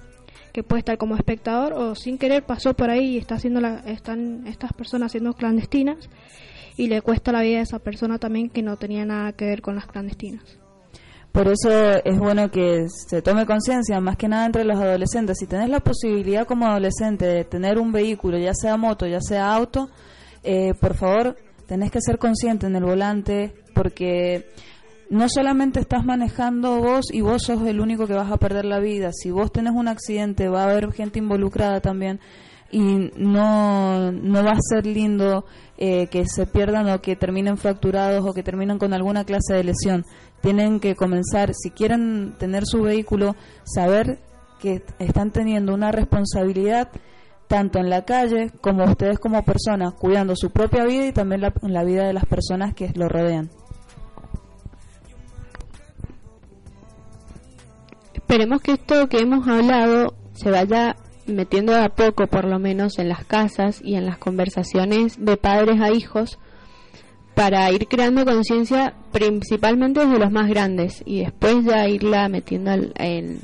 que 0.53 0.63
puede 0.63 0.79
estar 0.79 0.97
como 0.97 1.17
espectador 1.17 1.73
o 1.73 1.95
sin 1.95 2.17
querer 2.17 2.43
pasó 2.43 2.73
por 2.73 2.89
ahí 2.89 3.15
y 3.15 3.17
está 3.17 3.35
haciendo 3.35 3.59
la, 3.59 3.79
están 3.87 4.47
estas 4.47 4.71
personas 4.71 5.11
siendo 5.11 5.33
clandestinas 5.33 6.09
y 6.77 6.87
le 6.87 7.01
cuesta 7.01 7.33
la 7.33 7.41
vida 7.41 7.59
a 7.59 7.63
esa 7.63 7.79
persona 7.79 8.19
también 8.19 8.49
que 8.49 8.61
no 8.61 8.77
tenía 8.77 9.03
nada 9.03 9.33
que 9.33 9.47
ver 9.47 9.61
con 9.61 9.75
las 9.75 9.87
clandestinas. 9.87 10.60
Por 11.31 11.47
eso 11.47 11.69
es 11.71 12.19
bueno 12.19 12.51
que 12.51 12.87
se 12.89 13.21
tome 13.21 13.45
conciencia, 13.45 14.01
más 14.01 14.17
que 14.17 14.27
nada 14.27 14.45
entre 14.45 14.65
los 14.65 14.77
adolescentes. 14.77 15.37
Si 15.39 15.47
tenés 15.47 15.69
la 15.69 15.79
posibilidad 15.79 16.45
como 16.45 16.65
adolescente 16.65 17.25
de 17.25 17.45
tener 17.45 17.79
un 17.79 17.93
vehículo, 17.93 18.37
ya 18.37 18.53
sea 18.53 18.75
moto, 18.75 19.07
ya 19.07 19.21
sea 19.21 19.53
auto, 19.53 19.89
eh, 20.43 20.73
por 20.73 20.95
favor, 20.95 21.37
tenés 21.67 21.89
que 21.89 22.01
ser 22.01 22.17
consciente 22.17 22.67
en 22.67 22.75
el 22.75 22.83
volante, 22.83 23.53
porque 23.73 24.49
no 25.09 25.29
solamente 25.29 25.79
estás 25.79 26.03
manejando 26.03 26.81
vos 26.81 27.05
y 27.13 27.21
vos 27.21 27.43
sos 27.43 27.65
el 27.65 27.79
único 27.79 28.07
que 28.07 28.13
vas 28.13 28.31
a 28.31 28.37
perder 28.37 28.65
la 28.65 28.79
vida. 28.79 29.11
Si 29.13 29.31
vos 29.31 29.53
tenés 29.53 29.73
un 29.73 29.87
accidente, 29.87 30.49
va 30.49 30.63
a 30.63 30.71
haber 30.71 30.91
gente 30.91 31.19
involucrada 31.19 31.79
también 31.79 32.19
y 32.71 33.11
no, 33.17 34.11
no 34.11 34.43
va 34.43 34.51
a 34.51 34.59
ser 34.61 34.85
lindo 34.85 35.45
eh, 35.77 36.07
que 36.07 36.25
se 36.25 36.45
pierdan 36.45 36.89
o 36.89 37.01
que 37.01 37.15
terminen 37.15 37.57
fracturados 37.57 38.25
o 38.25 38.33
que 38.33 38.43
terminen 38.43 38.77
con 38.77 38.93
alguna 38.93 39.25
clase 39.25 39.53
de 39.53 39.63
lesión. 39.63 40.05
Tienen 40.41 40.79
que 40.79 40.95
comenzar, 40.95 41.53
si 41.53 41.69
quieren 41.69 42.33
tener 42.37 42.65
su 42.65 42.81
vehículo, 42.81 43.35
saber 43.63 44.19
que 44.59 44.83
están 44.99 45.31
teniendo 45.31 45.73
una 45.73 45.91
responsabilidad 45.91 46.89
tanto 47.51 47.79
en 47.79 47.89
la 47.89 48.05
calle 48.05 48.49
como 48.61 48.85
ustedes 48.85 49.19
como 49.19 49.43
personas, 49.43 49.93
cuidando 49.95 50.37
su 50.37 50.51
propia 50.51 50.85
vida 50.85 51.07
y 51.07 51.11
también 51.11 51.41
la, 51.41 51.83
vida 51.83 52.07
de 52.07 52.13
las 52.13 52.25
personas 52.25 52.73
que 52.73 52.93
lo 52.95 53.09
rodean. 53.09 53.49
Esperemos 58.13 58.61
que 58.61 58.71
esto 58.71 59.09
que 59.09 59.19
hemos 59.19 59.45
hablado 59.49 60.13
se 60.31 60.49
vaya 60.49 60.95
metiendo 61.27 61.75
a 61.75 61.89
poco, 61.89 62.27
por 62.27 62.45
lo 62.45 62.57
menos 62.57 62.97
en 62.99 63.09
las 63.09 63.25
casas 63.25 63.81
y 63.83 63.95
en 63.95 64.05
las 64.05 64.17
conversaciones 64.17 65.17
de 65.19 65.35
padres 65.35 65.81
a 65.81 65.91
hijos, 65.91 66.39
para 67.41 67.71
ir 67.71 67.87
creando 67.87 68.23
conciencia 68.23 68.93
principalmente 69.11 70.01
desde 70.01 70.19
los 70.19 70.31
más 70.31 70.47
grandes 70.47 71.01
y 71.07 71.21
después 71.21 71.65
ya 71.65 71.87
irla 71.87 72.29
metiendo 72.29 72.71
en, 72.93 73.39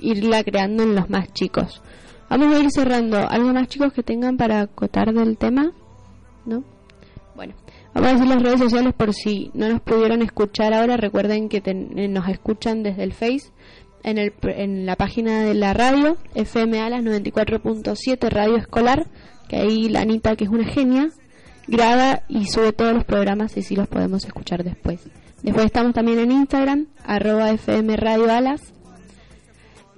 irla 0.00 0.42
creando 0.42 0.82
en 0.82 0.94
los 0.94 1.10
más 1.10 1.30
chicos. 1.34 1.82
Vamos 2.30 2.56
a 2.56 2.60
ir 2.60 2.70
cerrando. 2.70 3.18
¿Algo 3.18 3.52
más 3.52 3.68
chicos 3.68 3.92
que 3.92 4.02
tengan 4.02 4.38
para 4.38 4.62
acotar 4.62 5.12
del 5.12 5.36
tema? 5.36 5.72
¿No? 6.46 6.64
Bueno, 7.36 7.52
vamos 7.92 8.08
a 8.08 8.12
decir 8.14 8.28
las 8.28 8.42
redes 8.42 8.60
sociales 8.60 8.94
por 8.94 9.12
si 9.12 9.50
no 9.52 9.68
nos 9.68 9.82
pudieron 9.82 10.22
escuchar 10.22 10.72
ahora. 10.72 10.96
Recuerden 10.96 11.50
que 11.50 11.60
nos 12.08 12.26
escuchan 12.30 12.82
desde 12.82 13.02
el 13.02 13.12
Face, 13.12 13.52
en, 14.04 14.16
el, 14.16 14.32
en 14.40 14.86
la 14.86 14.96
página 14.96 15.42
de 15.42 15.52
la 15.52 15.74
radio, 15.74 16.16
FMA 16.34 16.88
las 16.88 17.02
94.7 17.02 18.26
Radio 18.30 18.56
Escolar, 18.56 19.06
que 19.50 19.56
ahí 19.56 19.90
la 19.90 20.00
Anita, 20.00 20.34
que 20.34 20.44
es 20.44 20.50
una 20.50 20.64
genia, 20.64 21.10
graba 21.66 22.22
y 22.28 22.46
sube 22.46 22.72
todos 22.72 22.92
los 22.94 23.04
programas 23.04 23.56
y 23.56 23.62
sí 23.62 23.76
los 23.76 23.88
podemos 23.88 24.24
escuchar 24.24 24.64
después. 24.64 25.00
Después 25.42 25.66
estamos 25.66 25.92
también 25.92 26.18
en 26.18 26.32
Instagram, 26.32 26.86
arroba 27.04 27.50
FM 27.50 27.96
Radio 27.96 28.32
Alas. 28.32 28.72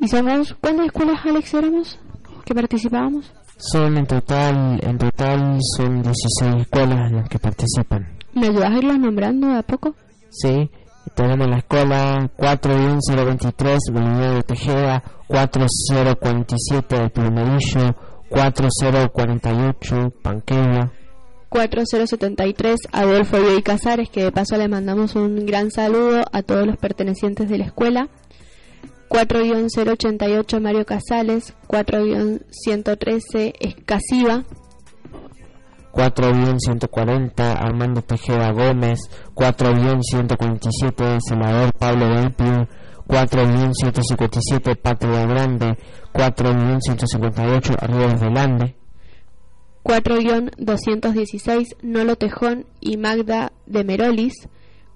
¿Y 0.01 0.09
somos 0.09 0.55
cuántas 0.61 0.87
escuelas, 0.87 1.21
Alex, 1.25 1.55
éramos 1.55 1.99
que 2.45 2.55
participábamos? 2.55 3.33
Son 3.57 3.97
en 3.97 4.07
total, 4.07 4.79
en 4.83 4.99
total 4.99 5.59
son 5.77 6.03
16 6.03 6.63
escuelas 6.63 7.11
las 7.13 7.29
que 7.29 7.39
participan. 7.39 8.07
¿Me 8.35 8.49
ayudas 8.49 8.71
a 8.71 8.79
irlas 8.79 8.99
nombrando 8.99 9.51
a 9.55 9.63
poco? 9.63 9.95
Sí, 10.29 10.71
tenemos 11.15 11.49
la 11.49 11.59
escuela 11.59 12.31
41023 12.37 13.79
Bolívar 13.93 14.35
de 14.35 14.43
Tejeda, 14.43 15.03
4047 15.29 16.99
de 17.01 17.09
Plumerillo, 17.09 17.97
4048 18.29 20.13
Panqueña. 20.23 20.91
4073 21.49 22.77
Adolfo 22.93 23.37
y 23.57 23.63
Casares, 23.63 24.11
que 24.11 24.25
de 24.25 24.33
paso 24.33 24.57
le 24.57 24.69
mandamos 24.69 25.15
un 25.15 25.47
gran 25.47 25.71
saludo 25.71 26.23
a 26.33 26.43
todos 26.43 26.67
los 26.67 26.77
pertenecientes 26.77 27.49
de 27.49 27.59
la 27.59 27.67
escuela. 27.67 28.09
4-088 29.09 30.61
Mario 30.61 30.85
Casales, 30.85 31.55
4-113 31.69 33.55
Escasiva, 33.61 34.45
4-140 35.97 37.57
Armando 37.59 38.03
Tejeda 38.03 38.53
Gómez, 38.53 38.99
4-147 39.35 41.19
Senador 41.27 41.73
Pablo 41.79 42.11
Belpio, 42.11 42.69
4-157 43.09 44.77
Patria 44.77 45.27
Grande, 45.27 45.79
4-158 46.13 47.77
Ríos 47.89 48.21
de 48.21 48.31
Lande, 48.31 48.77
4-216 49.87 51.77
Nolo 51.83 52.17
Tejón 52.17 52.67
y 52.81 52.97
Magda 52.97 53.53
de 53.67 53.85
Merolis, 53.85 54.49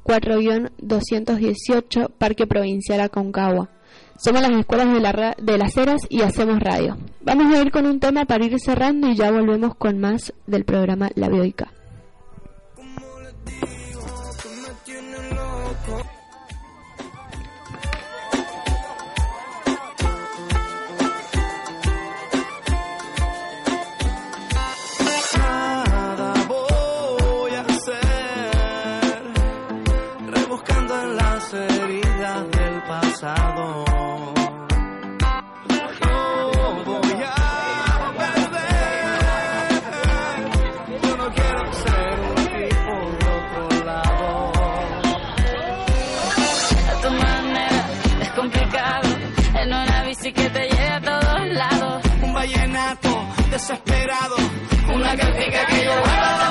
4-218 0.02 2.10
Parque 2.18 2.48
Provincial 2.48 3.00
Aconcagua. 3.00 3.70
Somos 4.18 4.42
las 4.42 4.50
escuelas 4.50 4.92
de, 4.92 4.98
la, 5.00 5.36
de 5.40 5.58
las 5.58 5.76
eras 5.76 6.02
y 6.08 6.22
hacemos 6.22 6.58
radio. 6.58 6.96
Vamos 7.20 7.54
a 7.54 7.62
ir 7.62 7.70
con 7.70 7.86
un 7.86 8.00
tema 8.00 8.24
para 8.24 8.44
ir 8.44 8.58
cerrando 8.58 9.08
y 9.08 9.14
ya 9.14 9.30
volvemos 9.30 9.76
con 9.76 10.00
más 10.00 10.32
del 10.48 10.64
programa 10.64 11.08
La 11.14 11.28
Bioica. 11.28 11.70
Desesperado. 53.60 54.36
Una 54.94 55.14
cantica 55.16 55.66
que 55.66 55.84
yo 55.84 56.49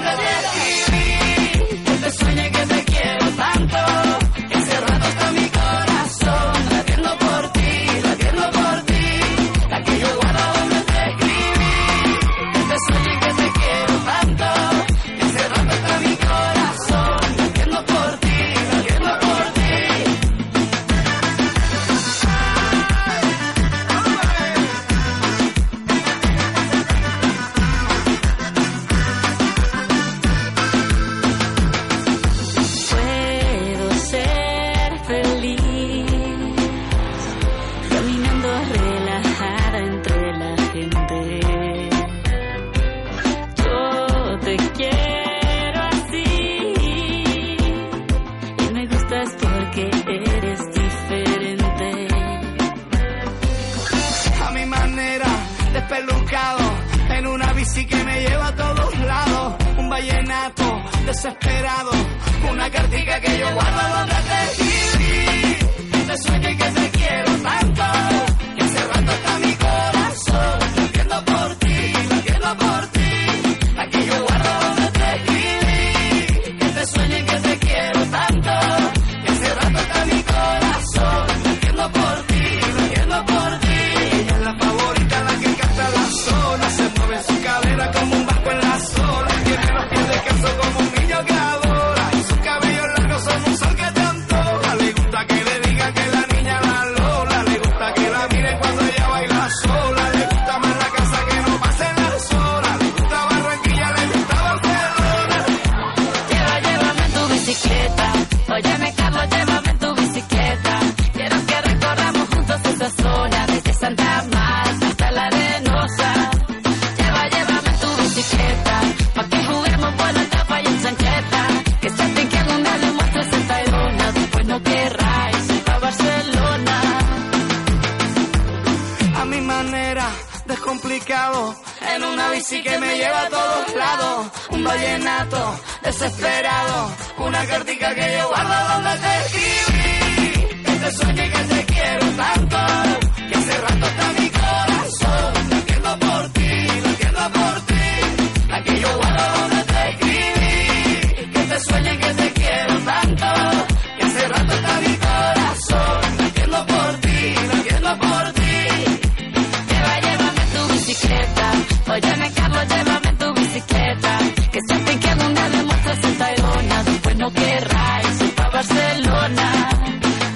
Barcelona. 168.70 169.70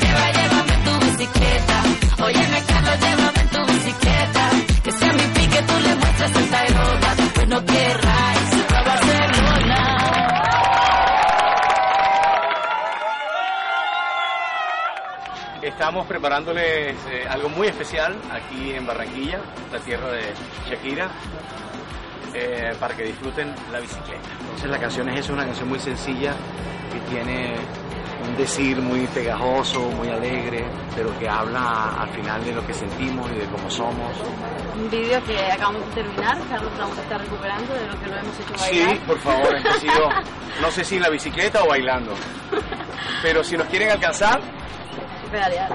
Lleva, 0.02 0.32
llévame 0.32 0.74
en 0.74 0.84
tu 0.84 1.06
bicicleta. 1.06 1.84
Óyeme, 2.24 2.64
Carlos, 2.68 3.00
llévame 3.00 3.42
en 3.42 3.50
tu 3.50 3.66
bicicleta. 3.66 4.50
Que 4.84 4.92
sea 4.92 5.14
mi 5.14 5.24
pique, 5.34 5.62
tú 5.62 5.74
le 5.80 5.96
muestras 5.96 6.36
esta 6.36 6.58
Tayrona. 6.58 7.16
Después 7.16 7.48
no 7.48 7.66
querráis 7.66 8.54
ir 8.54 8.66
pa' 8.66 8.82
Barcelona. 8.84 10.00
Estamos 15.62 16.08
preparándoles 16.08 16.96
eh, 17.10 17.26
algo 17.30 17.50
muy 17.50 17.68
especial 17.68 18.16
aquí 18.32 18.74
en 18.74 18.86
Barranquilla, 18.86 19.40
la 19.72 19.80
tierra 19.80 20.12
de 20.12 20.34
Shakira, 20.70 21.10
eh, 22.34 22.74
para 22.80 22.96
que 22.96 23.04
disfruten 23.04 23.54
la 23.72 23.80
bicicleta. 23.80 24.30
Entonces 24.42 24.70
la 24.70 24.80
canción 24.80 25.10
es 25.10 25.20
eso, 25.22 25.34
una 25.34 25.46
canción 25.46 25.70
muy 25.70 25.80
sencilla 25.80 26.34
que 26.92 27.00
tiene 27.10 27.56
un 28.24 28.38
decir 28.38 28.78
muy 28.78 29.06
pegajoso, 29.08 29.80
muy 29.92 30.10
alegre, 30.10 30.66
pero 30.96 31.18
que 31.20 31.28
habla 31.28 31.96
al 32.00 32.10
final 32.10 32.44
de 32.44 32.54
lo 32.54 32.66
que 32.66 32.74
sentimos 32.74 33.30
y 33.32 33.36
de 33.36 33.46
cómo 33.46 33.70
somos. 33.70 34.12
Un 34.76 34.90
vídeo 34.90 35.24
que 35.26 35.38
acabamos 35.52 35.86
de 35.88 36.04
terminar, 36.04 36.38
Carlos 36.50 36.72
vamos 36.78 36.98
a 36.98 37.02
estar 37.02 37.22
recuperando 37.22 37.74
de 37.74 37.88
lo 37.88 38.00
que 38.00 38.08
lo 38.08 38.18
hemos 38.18 38.40
hecho 38.40 38.54
bailar. 38.60 38.90
Sí, 38.90 39.02
por 39.06 39.20
favor, 39.20 39.58
sido, 39.80 40.10
no 40.62 40.72
sé 40.72 40.84
si 40.84 40.96
en 40.96 41.02
la 41.04 41.10
bicicleta 41.10 41.64
o 41.64 41.68
bailando, 41.68 42.14
pero 43.22 43.44
si 43.44 43.58
nos 43.58 43.68
quieren 43.68 43.92
alcanzar, 43.92 44.42
Pedalear. 45.32 45.72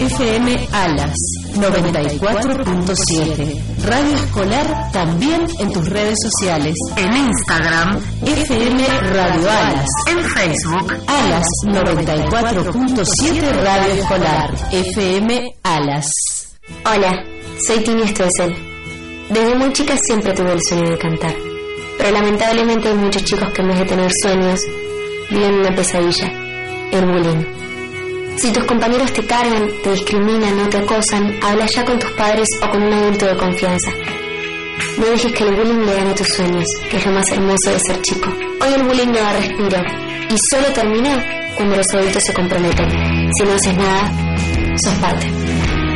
FM 0.00 0.68
Alas 0.72 1.14
94.7. 1.56 3.60
Radio 3.84 4.14
Escolar 4.14 4.90
también 4.92 5.46
en 5.58 5.70
tus 5.70 5.86
redes 5.90 6.16
sociales. 6.22 6.74
En 6.96 7.14
Instagram, 7.14 8.00
FM 8.24 8.88
Radio 8.88 9.50
Alas. 9.50 9.86
En 10.08 10.24
Facebook, 10.24 10.94
Alas 11.06 11.44
94.7 11.66 13.62
Radio 13.62 13.92
Escolar. 13.92 14.54
FM 14.72 15.52
Alas. 15.64 16.06
Hola, 16.86 17.22
soy 17.66 17.84
Tini 17.84 18.08
Stoessel. 18.08 18.56
Desde 19.28 19.54
muy 19.54 19.70
chica 19.74 19.98
siempre 20.02 20.32
tuve 20.32 20.54
el 20.54 20.62
sueño 20.66 20.92
de 20.92 20.96
cantar. 20.96 21.34
Pero 21.98 22.10
lamentablemente 22.12 22.88
hay 22.88 22.94
muchos 22.94 23.22
chicos 23.24 23.52
que 23.52 23.60
en 23.60 23.68
vez 23.68 23.80
de 23.80 23.84
tener 23.84 24.10
sueños, 24.22 24.60
viven 25.30 25.56
una 25.56 25.74
pesadilla, 25.74 26.32
el 26.90 27.04
bullying. 27.04 27.59
Si 28.36 28.52
tus 28.52 28.64
compañeros 28.64 29.12
te 29.12 29.24
cargan, 29.26 29.68
te 29.82 29.92
discriminan 29.92 30.60
o 30.60 30.68
te 30.68 30.76
acosan, 30.78 31.38
habla 31.42 31.66
ya 31.66 31.84
con 31.84 31.98
tus 31.98 32.10
padres 32.12 32.48
o 32.62 32.70
con 32.70 32.82
un 32.82 32.92
adulto 32.92 33.26
de 33.26 33.36
confianza. 33.36 33.90
No 34.98 35.06
dejes 35.06 35.32
que 35.32 35.44
el 35.44 35.54
bullying 35.54 35.86
le 35.86 35.94
gane 35.94 36.14
tus 36.14 36.26
sueños, 36.28 36.64
que 36.90 36.96
es 36.96 37.06
lo 37.06 37.12
más 37.12 37.30
hermoso 37.30 37.70
de 37.70 37.78
ser 37.80 38.00
chico. 38.02 38.28
Hoy 38.60 38.72
el 38.74 38.82
bullying 38.84 39.08
no 39.08 39.18
da 39.18 39.32
respiro 39.32 39.82
y 40.30 40.36
solo 40.50 40.72
termina 40.72 41.24
cuando 41.56 41.76
los 41.76 41.94
adultos 41.94 42.22
se 42.24 42.32
comprometen. 42.32 42.88
Si 43.34 43.44
no 43.44 43.52
haces 43.52 43.76
nada, 43.76 44.10
sos 44.76 44.94
parte. 44.94 45.30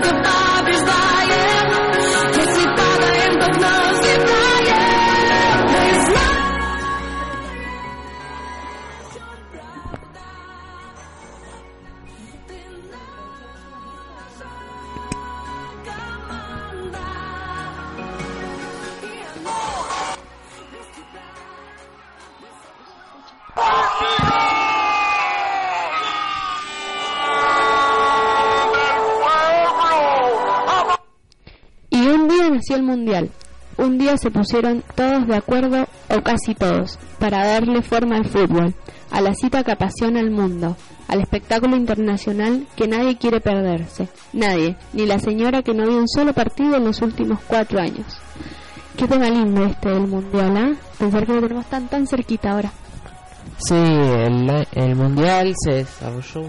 goodbye 0.00 0.62
goodbye. 0.64 1.11
Mundial. 32.92 33.30
Un 33.78 33.96
día 33.96 34.18
se 34.18 34.30
pusieron 34.30 34.84
todos 34.94 35.26
de 35.26 35.34
acuerdo, 35.34 35.86
o 36.10 36.22
casi 36.22 36.54
todos, 36.54 36.98
para 37.18 37.46
darle 37.46 37.80
forma 37.80 38.16
al 38.16 38.26
fútbol, 38.26 38.74
a 39.10 39.20
la 39.22 39.34
cita 39.34 39.64
que 39.64 39.72
apasiona 39.72 40.20
al 40.20 40.30
mundo, 40.30 40.76
al 41.08 41.20
espectáculo 41.20 41.74
internacional 41.76 42.66
que 42.76 42.86
nadie 42.86 43.16
quiere 43.16 43.40
perderse. 43.40 44.08
Nadie, 44.34 44.76
ni 44.92 45.06
la 45.06 45.18
señora 45.18 45.62
que 45.62 45.72
no 45.72 45.86
vio 45.86 45.96
un 45.96 46.08
solo 46.08 46.34
partido 46.34 46.76
en 46.76 46.84
los 46.84 47.00
últimos 47.00 47.40
cuatro 47.46 47.80
años. 47.80 48.06
Qué 48.96 49.08
tema 49.08 49.30
lindo 49.30 49.64
este 49.64 49.88
del 49.88 50.06
Mundial, 50.06 50.56
¿ah? 50.56 50.72
Pensar 50.98 51.26
que 51.26 51.32
lo 51.32 51.40
tenemos 51.40 51.66
tan 51.66 51.88
tan 51.88 52.06
cerquita 52.06 52.52
ahora. 52.52 52.70
Sí, 53.56 53.74
el, 53.74 54.66
el 54.72 54.94
Mundial 54.96 55.54
se 55.64 55.72
desarrolló 55.76 56.42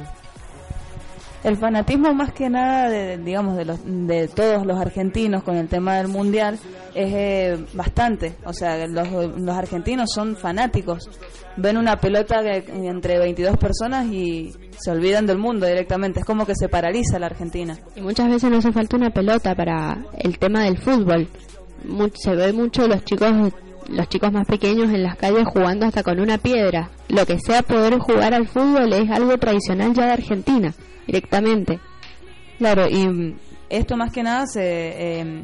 el 1.44 1.58
fanatismo 1.58 2.14
más 2.14 2.34
que 2.34 2.50
nada 2.50 2.90
de, 2.90 3.18
digamos 3.18 3.58
de 3.58 3.66
los 3.66 3.80
de 3.84 4.28
todos 4.30 4.66
los 4.66 4.80
argentinos 4.80 5.44
con 5.44 5.56
el 5.56 5.68
tema 5.68 5.98
del 5.98 6.08
mundial 6.08 6.58
es 6.96 7.14
eh, 7.14 7.66
bastante. 7.74 8.36
O 8.46 8.54
sea 8.54 8.88
los, 8.88 9.10
los 9.12 9.56
argentinos 9.56 10.10
son 10.14 10.36
fanáticos. 10.36 11.10
Ven 11.58 11.78
una 11.78 11.98
pelota 11.98 12.42
entre 12.44 13.20
22 13.20 13.58
personas 13.58 14.08
y 14.08 14.52
se 14.78 14.92
olvidan 14.92 15.26
del 15.26 15.38
mundo 15.38 15.68
directamente. 15.68 16.22
Es 16.22 16.26
como 16.26 16.46
que 16.46 16.56
se 16.56 16.70
paraliza 16.70 17.20
la 17.20 17.28
Argentina. 17.28 17.78
Y 17.96 18.02
muchas 18.02 18.30
veces 18.30 18.50
no 18.50 18.58
hace 18.58 18.72
falta 18.72 18.98
una 18.98 19.12
pelota 19.12 19.54
para 19.54 20.06
el 20.18 20.40
tema 20.40 20.64
del 20.64 20.78
fútbol. 20.78 21.28
Se 22.16 22.36
ve 22.36 22.54
mucho 22.54 22.88
los 22.88 23.04
chicos 23.04 23.32
los 23.90 24.08
chicos 24.10 24.32
más 24.32 24.48
pequeños 24.48 24.92
en 24.92 25.04
las 25.04 25.16
calles 25.16 25.46
jugando 25.46 25.86
hasta 25.86 26.04
con 26.04 26.20
una 26.20 26.38
piedra 26.38 26.90
lo 27.14 27.26
que 27.26 27.40
sea 27.40 27.62
poder 27.62 28.00
jugar 28.00 28.34
al 28.34 28.48
fútbol 28.48 28.92
es 28.94 29.10
algo 29.12 29.38
tradicional 29.38 29.94
ya 29.94 30.06
de 30.08 30.14
Argentina 30.14 30.74
directamente. 31.06 31.80
Claro, 32.58 32.88
y 32.90 33.36
esto 33.70 33.96
más 33.98 34.12
que 34.12 34.24
nada 34.24 34.46
se... 34.48 34.62
Eh, 34.62 35.44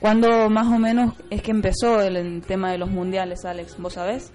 ¿Cuándo 0.00 0.50
más 0.50 0.66
o 0.66 0.78
menos 0.78 1.14
es 1.30 1.40
que 1.40 1.50
empezó 1.50 2.02
el, 2.02 2.42
tema 2.42 2.70
de 2.70 2.78
los 2.78 2.90
mundiales, 2.90 3.44
Alex? 3.46 3.78
¿Vos 3.78 3.94
sabés? 3.94 4.32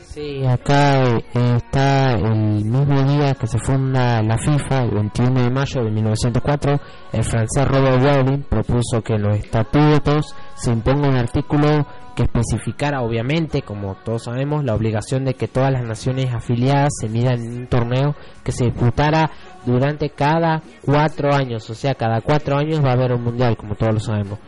Sí, 0.00 0.42
acá 0.46 1.18
eh, 1.18 1.22
está 1.56 2.12
el 2.12 2.64
mismo 2.64 3.02
día 3.02 3.34
que 3.34 3.46
se 3.46 3.58
funda 3.58 4.22
la 4.22 4.38
FIFA, 4.38 4.84
el 4.84 4.90
21 4.92 5.42
de 5.42 5.50
mayo 5.50 5.84
de 5.84 5.90
1904, 5.90 6.80
el 7.12 7.24
francés 7.24 7.68
Robert 7.68 8.02
Wading 8.02 8.44
propuso 8.44 9.02
que 9.02 9.14
en 9.14 9.22
los 9.24 9.36
estatutos 9.36 10.34
se 10.54 10.70
imponga 10.72 11.08
un 11.08 11.16
artículo 11.16 11.86
que 12.14 12.22
especificara, 12.24 13.02
obviamente, 13.02 13.62
como 13.62 13.96
todos 14.04 14.24
sabemos, 14.24 14.64
la 14.64 14.74
obligación 14.74 15.24
de 15.24 15.34
que 15.34 15.48
todas 15.48 15.72
las 15.72 15.84
naciones 15.84 16.32
afiliadas 16.32 16.90
se 17.00 17.08
midan 17.08 17.40
en 17.40 17.58
un 17.58 17.66
torneo 17.66 18.14
que 18.42 18.52
se 18.52 18.66
disputara 18.66 19.30
durante 19.66 20.10
cada 20.10 20.62
cuatro 20.84 21.34
años, 21.34 21.68
o 21.70 21.74
sea, 21.74 21.94
cada 21.94 22.20
cuatro 22.20 22.56
años 22.56 22.84
va 22.84 22.90
a 22.90 22.94
haber 22.94 23.12
un 23.12 23.24
mundial, 23.24 23.56
como 23.56 23.74
todos 23.74 23.94
lo 23.94 24.00
sabemos. 24.00 24.38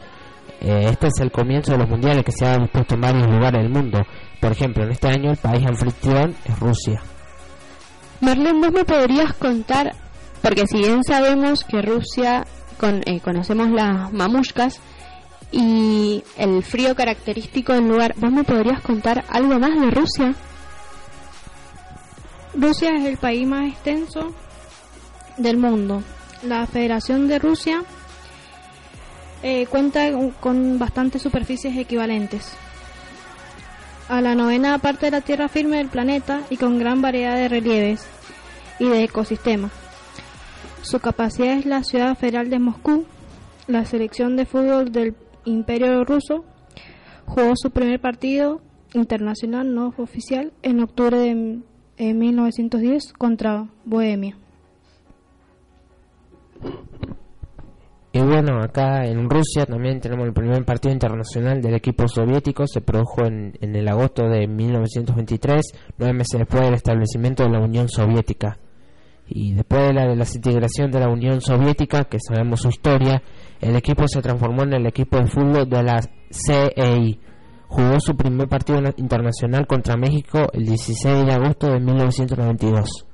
Eh, 0.60 0.88
este 0.90 1.08
es 1.08 1.20
el 1.20 1.30
comienzo 1.30 1.72
de 1.72 1.78
los 1.78 1.88
mundiales 1.88 2.24
que 2.24 2.32
se 2.32 2.46
han 2.46 2.62
dispuesto 2.62 2.94
en 2.94 3.00
varios 3.00 3.26
lugares 3.26 3.62
del 3.62 3.70
mundo. 3.70 3.98
Por 4.40 4.52
ejemplo, 4.52 4.84
en 4.84 4.90
este 4.90 5.08
año 5.08 5.30
el 5.30 5.36
país 5.36 5.66
anfitrión 5.66 6.34
es 6.44 6.58
Rusia. 6.58 7.02
Marlene, 8.20 8.60
¿vos 8.60 8.72
me 8.72 8.84
podrías 8.84 9.34
contar, 9.34 9.92
porque 10.40 10.66
si 10.66 10.78
bien 10.78 11.02
sabemos 11.04 11.64
que 11.64 11.82
Rusia, 11.82 12.44
con, 12.78 13.02
eh, 13.04 13.20
conocemos 13.20 13.70
las 13.70 14.12
mamushkas 14.12 14.80
y 15.52 16.22
el 16.36 16.62
frío 16.62 16.94
característico 16.94 17.72
del 17.72 17.88
lugar, 17.88 18.14
¿vos 18.16 18.32
me 18.32 18.44
podrías 18.44 18.80
contar 18.80 19.24
algo 19.28 19.58
más 19.58 19.80
de 19.80 19.90
Rusia? 19.90 20.34
Rusia 22.54 22.96
es 22.96 23.04
el 23.04 23.16
país 23.16 23.46
más 23.46 23.68
extenso 23.70 24.34
del 25.36 25.56
mundo. 25.58 26.02
La 26.42 26.66
Federación 26.66 27.28
de 27.28 27.38
Rusia 27.38 27.82
eh, 29.42 29.66
cuenta 29.66 30.10
con 30.40 30.78
bastantes 30.78 31.22
superficies 31.22 31.76
equivalentes 31.76 32.56
a 34.08 34.20
la 34.20 34.34
novena 34.34 34.78
parte 34.78 35.06
de 35.06 35.12
la 35.12 35.20
tierra 35.20 35.48
firme 35.48 35.78
del 35.78 35.88
planeta 35.88 36.42
y 36.50 36.56
con 36.56 36.78
gran 36.78 37.02
variedad 37.02 37.36
de 37.36 37.48
relieves 37.48 38.06
y 38.78 38.88
de 38.88 39.04
ecosistemas. 39.04 39.72
Su 40.82 41.00
capacidad 41.00 41.54
es 41.54 41.66
la 41.66 41.82
ciudad 41.82 42.16
federal 42.16 42.48
de 42.48 42.58
Moscú. 42.58 43.04
La 43.66 43.84
selección 43.84 44.36
de 44.36 44.46
fútbol 44.46 44.92
del 44.92 45.12
Imperio 45.46 46.04
Ruso 46.04 46.44
jugó 47.24 47.52
su 47.56 47.70
primer 47.70 48.00
partido 48.00 48.60
internacional 48.94 49.74
no 49.74 49.94
oficial 49.96 50.52
en 50.62 50.80
octubre 50.80 51.18
de 51.18 52.14
1910 52.14 53.12
contra 53.14 53.68
Bohemia. 53.84 54.36
Y 58.12 58.20
bueno, 58.20 58.62
acá 58.62 59.04
en 59.04 59.28
Rusia 59.28 59.66
también 59.66 60.00
tenemos 60.00 60.26
el 60.26 60.32
primer 60.32 60.64
partido 60.64 60.92
internacional 60.92 61.60
del 61.60 61.74
equipo 61.74 62.08
soviético, 62.08 62.66
se 62.66 62.80
produjo 62.80 63.26
en, 63.26 63.52
en 63.60 63.76
el 63.76 63.86
agosto 63.88 64.26
de 64.28 64.46
1923, 64.46 65.60
nueve 65.98 66.14
meses 66.14 66.38
después 66.38 66.62
del 66.62 66.74
establecimiento 66.74 67.42
de 67.42 67.50
la 67.50 67.60
Unión 67.60 67.88
Soviética. 67.90 68.58
Y 69.28 69.54
después 69.54 69.88
de 69.88 69.92
la 69.92 70.14
desintegración 70.14 70.90
de 70.90 71.00
la 71.00 71.08
Unión 71.08 71.40
Soviética, 71.40 72.04
que 72.04 72.18
sabemos 72.20 72.60
su 72.60 72.68
historia, 72.68 73.22
el 73.60 73.74
equipo 73.76 74.06
se 74.06 74.22
transformó 74.22 74.62
en 74.62 74.74
el 74.74 74.86
equipo 74.86 75.18
de 75.18 75.26
fútbol 75.26 75.68
de 75.68 75.82
la 75.82 76.00
CEI. 76.30 77.18
Jugó 77.68 77.98
su 77.98 78.16
primer 78.16 78.48
partido 78.48 78.80
internacional 78.96 79.66
contra 79.66 79.96
México 79.96 80.46
el 80.52 80.66
16 80.66 81.26
de 81.26 81.32
agosto 81.32 81.66
de 81.66 81.80
1992. 81.80 83.06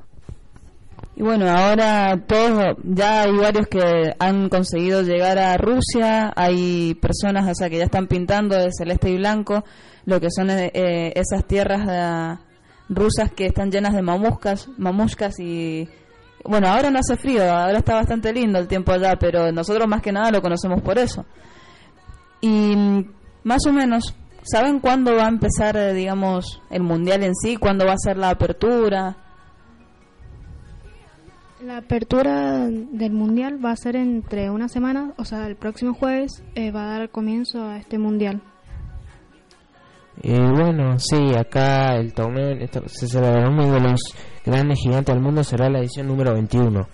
Y 1.14 1.22
bueno, 1.22 1.48
ahora 1.48 2.24
todos, 2.26 2.76
ya 2.84 3.22
hay 3.22 3.36
varios 3.36 3.66
que 3.66 4.14
han 4.18 4.48
conseguido 4.48 5.02
llegar 5.02 5.38
a 5.38 5.56
Rusia, 5.58 6.32
hay 6.34 6.94
personas 6.94 7.50
o 7.50 7.54
sea, 7.54 7.68
que 7.68 7.78
ya 7.78 7.84
están 7.84 8.06
pintando 8.06 8.56
de 8.56 8.70
celeste 8.72 9.10
y 9.10 9.16
blanco 9.16 9.62
lo 10.04 10.20
que 10.20 10.28
son 10.30 10.50
eh, 10.50 10.70
eh, 10.74 11.12
esas 11.14 11.46
tierras 11.46 11.86
eh, 11.88 12.42
rusas 12.88 13.30
que 13.32 13.46
están 13.46 13.70
llenas 13.70 13.94
de 13.94 14.02
mamuscas, 14.02 14.68
mamuscas 14.78 15.38
y 15.38 15.88
bueno, 16.45 16.68
ahora 16.68 16.90
no 16.90 16.99
hace 16.99 17.16
frío, 17.16 17.43
ahora 17.43 17.78
está 17.78 17.95
bastante 17.95 18.32
lindo 18.32 18.59
el 18.59 18.68
tiempo 18.68 18.93
allá, 18.93 19.16
pero 19.18 19.53
nosotros 19.53 19.86
más 19.88 20.03
que 20.03 20.12
nada 20.12 20.30
lo 20.30 20.43
conocemos 20.43 20.82
por 20.82 20.99
eso. 20.99 21.24
Y 22.40 22.76
mm, 22.76 23.12
más 23.45 23.64
o 23.66 23.72
menos, 23.72 24.14
¿saben 24.43 24.80
cuándo 24.80 25.14
va 25.14 25.26
a 25.26 25.28
empezar, 25.28 25.93
digamos, 25.95 26.61
el 26.70 26.82
mundial 26.82 27.22
en 27.22 27.34
sí? 27.34 27.57
¿Cuándo 27.57 27.86
va 27.86 27.93
a 27.93 27.99
ser 27.99 28.16
la 28.16 28.30
apertura? 28.30 29.16
La 31.64 31.76
apertura 31.76 32.66
del 32.66 33.12
mundial 33.12 33.64
va 33.64 33.70
a 33.70 33.76
ser 33.76 33.95
entre 33.95 34.51
una 34.51 34.68
semana, 34.68 35.12
o 35.16 35.24
sea, 35.24 35.47
el 35.47 35.55
próximo 35.55 35.95
jueves 35.95 36.43
eh, 36.57 36.72
va 36.72 36.82
a 36.82 36.99
dar 36.99 37.11
comienzo 37.11 37.62
a 37.62 37.78
este 37.78 37.99
mundial. 37.99 38.43
Y 40.22 40.32
bueno, 40.38 40.98
sí, 40.98 41.34
acá 41.36 41.96
el 41.96 42.12
torneo 42.14 42.56
se 42.86 43.08
celebrará 43.08 43.48
uno 43.48 43.72
de 43.72 43.80
los 43.80 44.00
grandes 44.44 44.78
gigantes 44.78 45.12
del 45.12 45.22
mundo, 45.22 45.42
será 45.42 45.68
la 45.68 45.80
edición 45.80 46.06
número 46.06 46.32
21. 46.34 46.86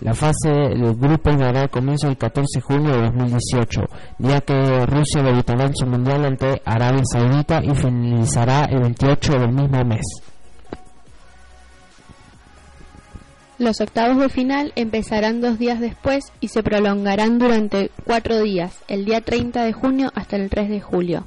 La 0.00 0.12
fase 0.12 0.50
del 0.50 0.94
grupo 0.94 1.32
dará 1.32 1.68
comienzo 1.68 2.08
el 2.08 2.18
14 2.18 2.58
de 2.58 2.60
junio 2.60 2.92
de 2.92 3.02
2018, 3.04 3.80
día 4.18 4.40
que 4.42 4.84
Rusia 4.84 5.22
debutará 5.22 5.64
en 5.64 5.74
su 5.74 5.86
mundial 5.86 6.26
ante 6.26 6.60
Arabia 6.66 7.02
Saudita 7.10 7.62
y 7.64 7.74
finalizará 7.74 8.66
el 8.66 8.80
28 8.80 9.32
del 9.32 9.52
mismo 9.52 9.84
mes. 9.84 10.04
Los 13.58 13.80
octavos 13.80 14.18
de 14.18 14.28
final 14.28 14.72
empezarán 14.76 15.40
dos 15.40 15.58
días 15.58 15.80
después 15.80 16.30
y 16.40 16.48
se 16.48 16.62
prolongarán 16.62 17.38
durante 17.38 17.90
cuatro 18.04 18.42
días, 18.42 18.78
el 18.88 19.06
día 19.06 19.22
30 19.22 19.64
de 19.64 19.72
junio 19.72 20.12
hasta 20.14 20.36
el 20.36 20.50
3 20.50 20.68
de 20.68 20.80
julio. 20.82 21.26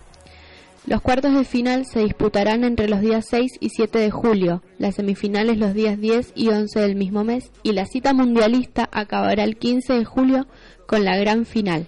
Los 0.89 1.01
cuartos 1.01 1.35
de 1.35 1.43
final 1.43 1.85
se 1.85 1.99
disputarán 1.99 2.63
entre 2.63 2.89
los 2.89 2.99
días 2.99 3.27
6 3.29 3.57
y 3.59 3.69
7 3.69 3.99
de 3.99 4.09
julio, 4.09 4.63
las 4.79 4.95
semifinales 4.95 5.59
los 5.59 5.75
días 5.75 5.99
10 5.99 6.31
y 6.33 6.47
11 6.47 6.79
del 6.79 6.95
mismo 6.95 7.23
mes 7.23 7.51
y 7.61 7.73
la 7.73 7.85
cita 7.85 8.11
mundialista 8.11 8.89
acabará 8.91 9.43
el 9.43 9.57
15 9.57 9.93
de 9.93 10.03
julio 10.03 10.47
con 10.87 11.05
la 11.05 11.15
gran 11.15 11.45
final. 11.45 11.87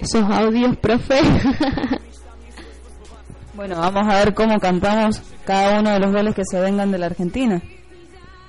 esos 0.00 0.30
audios, 0.30 0.76
profe. 0.76 1.20
bueno, 3.60 3.76
vamos 3.78 4.06
a 4.08 4.24
ver 4.24 4.32
cómo 4.32 4.58
cantamos 4.58 5.20
cada 5.44 5.80
uno 5.80 5.90
de 5.90 6.00
los 6.00 6.10
goles 6.10 6.34
que 6.34 6.46
se 6.50 6.58
vengan 6.58 6.90
de 6.90 6.96
la 6.96 7.04
Argentina. 7.04 7.60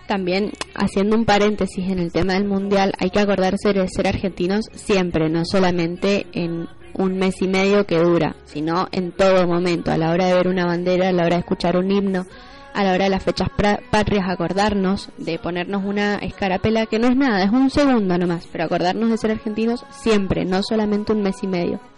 También, 0.07 0.53
haciendo 0.73 1.17
un 1.17 1.25
paréntesis 1.25 1.85
en 1.89 1.99
el 1.99 2.13
tema 2.13 2.35
del 2.35 2.45
Mundial, 2.45 2.93
hay 2.97 3.09
que 3.09 3.19
acordarse 3.19 3.73
de 3.73 3.85
ser 3.89 4.07
argentinos 4.07 4.67
siempre, 4.73 5.29
no 5.29 5.43
solamente 5.43 6.27
en 6.31 6.69
un 6.93 7.17
mes 7.17 7.41
y 7.41 7.49
medio 7.49 7.85
que 7.85 7.99
dura, 7.99 8.37
sino 8.45 8.87
en 8.93 9.11
todo 9.11 9.45
momento, 9.47 9.91
a 9.91 9.97
la 9.97 10.11
hora 10.11 10.27
de 10.27 10.33
ver 10.33 10.47
una 10.47 10.65
bandera, 10.65 11.09
a 11.09 11.11
la 11.11 11.25
hora 11.25 11.35
de 11.35 11.41
escuchar 11.41 11.75
un 11.75 11.91
himno, 11.91 12.25
a 12.73 12.83
la 12.85 12.93
hora 12.93 13.03
de 13.03 13.09
las 13.09 13.23
fechas 13.23 13.49
patrias 13.91 14.29
acordarnos 14.29 15.09
de 15.17 15.37
ponernos 15.39 15.83
una 15.83 16.19
escarapela 16.19 16.85
que 16.85 16.99
no 16.99 17.07
es 17.07 17.17
nada, 17.17 17.43
es 17.43 17.51
un 17.51 17.69
segundo 17.69 18.17
nomás, 18.17 18.47
pero 18.49 18.63
acordarnos 18.63 19.09
de 19.09 19.17
ser 19.17 19.31
argentinos 19.31 19.83
siempre, 19.89 20.45
no 20.45 20.63
solamente 20.63 21.11
un 21.11 21.21
mes 21.21 21.35
y 21.43 21.47
medio. 21.47 21.90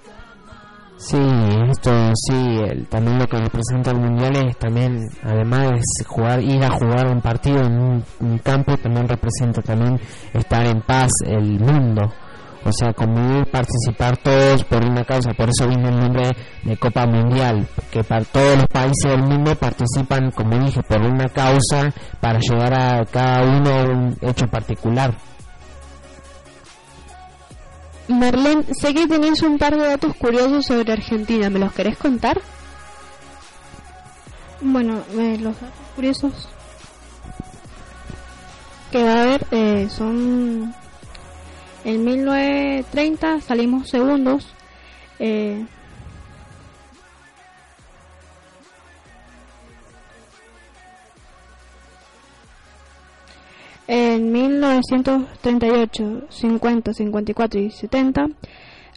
Sí, 1.05 1.17
esto 1.69 1.91
sí, 2.15 2.59
el- 2.63 2.87
también 2.87 3.19
lo 3.19 3.27
que 3.27 3.37
representa 3.37 3.91
el 3.91 3.99
mundial 3.99 4.37
es 4.47 4.57
también, 4.57 5.01
además 5.21 5.71
de 5.71 6.05
jugar, 6.05 6.41
ir 6.41 6.63
a 6.63 6.69
jugar 6.71 7.07
un 7.07 7.19
partido 7.19 7.59
en 7.61 7.77
un, 8.21 8.37
campo, 8.37 8.77
también 8.77 9.09
representa 9.09 9.61
también 9.61 9.99
estar 10.33 10.65
en 10.65 10.81
paz 10.81 11.11
el 11.25 11.59
mundo. 11.59 12.03
O 12.65 12.71
sea, 12.71 12.93
convivir, 12.93 13.45
participar 13.51 14.15
todos 14.15 14.63
por 14.63 14.81
una 14.85 15.03
causa, 15.03 15.33
por 15.33 15.49
eso 15.49 15.67
viene 15.67 15.89
el 15.89 15.99
nombre 15.99 16.31
de 16.63 16.77
Copa 16.77 17.05
Mundial, 17.05 17.67
que 17.91 18.01
para 18.05 18.23
todos 18.23 18.55
los 18.59 18.67
países 18.67 19.11
del 19.11 19.23
mundo 19.23 19.53
participan, 19.55 20.31
como 20.31 20.57
dije, 20.57 20.81
por 20.83 21.01
una 21.01 21.27
causa 21.27 21.91
para 22.21 22.39
llevar 22.39 22.73
a 22.73 23.05
cada 23.11 23.43
uno 23.43 23.69
a 23.69 23.83
un 23.83 24.15
hecho 24.21 24.47
particular. 24.47 25.13
Marlene, 28.07 28.65
sé 28.73 28.93
que 28.93 29.07
tenés 29.07 29.41
un 29.41 29.57
par 29.57 29.77
de 29.77 29.87
datos 29.87 30.15
curiosos 30.15 30.65
sobre 30.65 30.91
Argentina, 30.91 31.49
¿me 31.49 31.59
los 31.59 31.73
querés 31.73 31.97
contar? 31.97 32.41
Bueno, 34.61 35.03
eh, 35.17 35.37
los 35.39 35.55
datos 35.55 35.87
curiosos 35.95 36.49
que 38.91 39.03
va 39.03 39.13
a 39.13 39.21
haber 39.23 39.45
eh, 39.51 39.87
son 39.89 40.73
en 41.83 42.05
1930 42.05 43.41
salimos 43.41 43.89
segundos 43.89 44.47
eh, 45.19 45.65
en 53.95 54.31
1938 54.31 56.25
50 56.27 56.93
54 56.93 57.59
y 57.59 57.69
70 57.69 58.27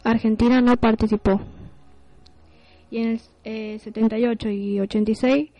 Argentina 0.03 0.59
no 0.59 0.75
participó 0.75 1.39
y 2.89 2.97
en 2.97 3.07
el 3.09 3.21
eh, 3.43 3.77
78 3.77 4.49
y 4.49 4.79
86 4.79 5.51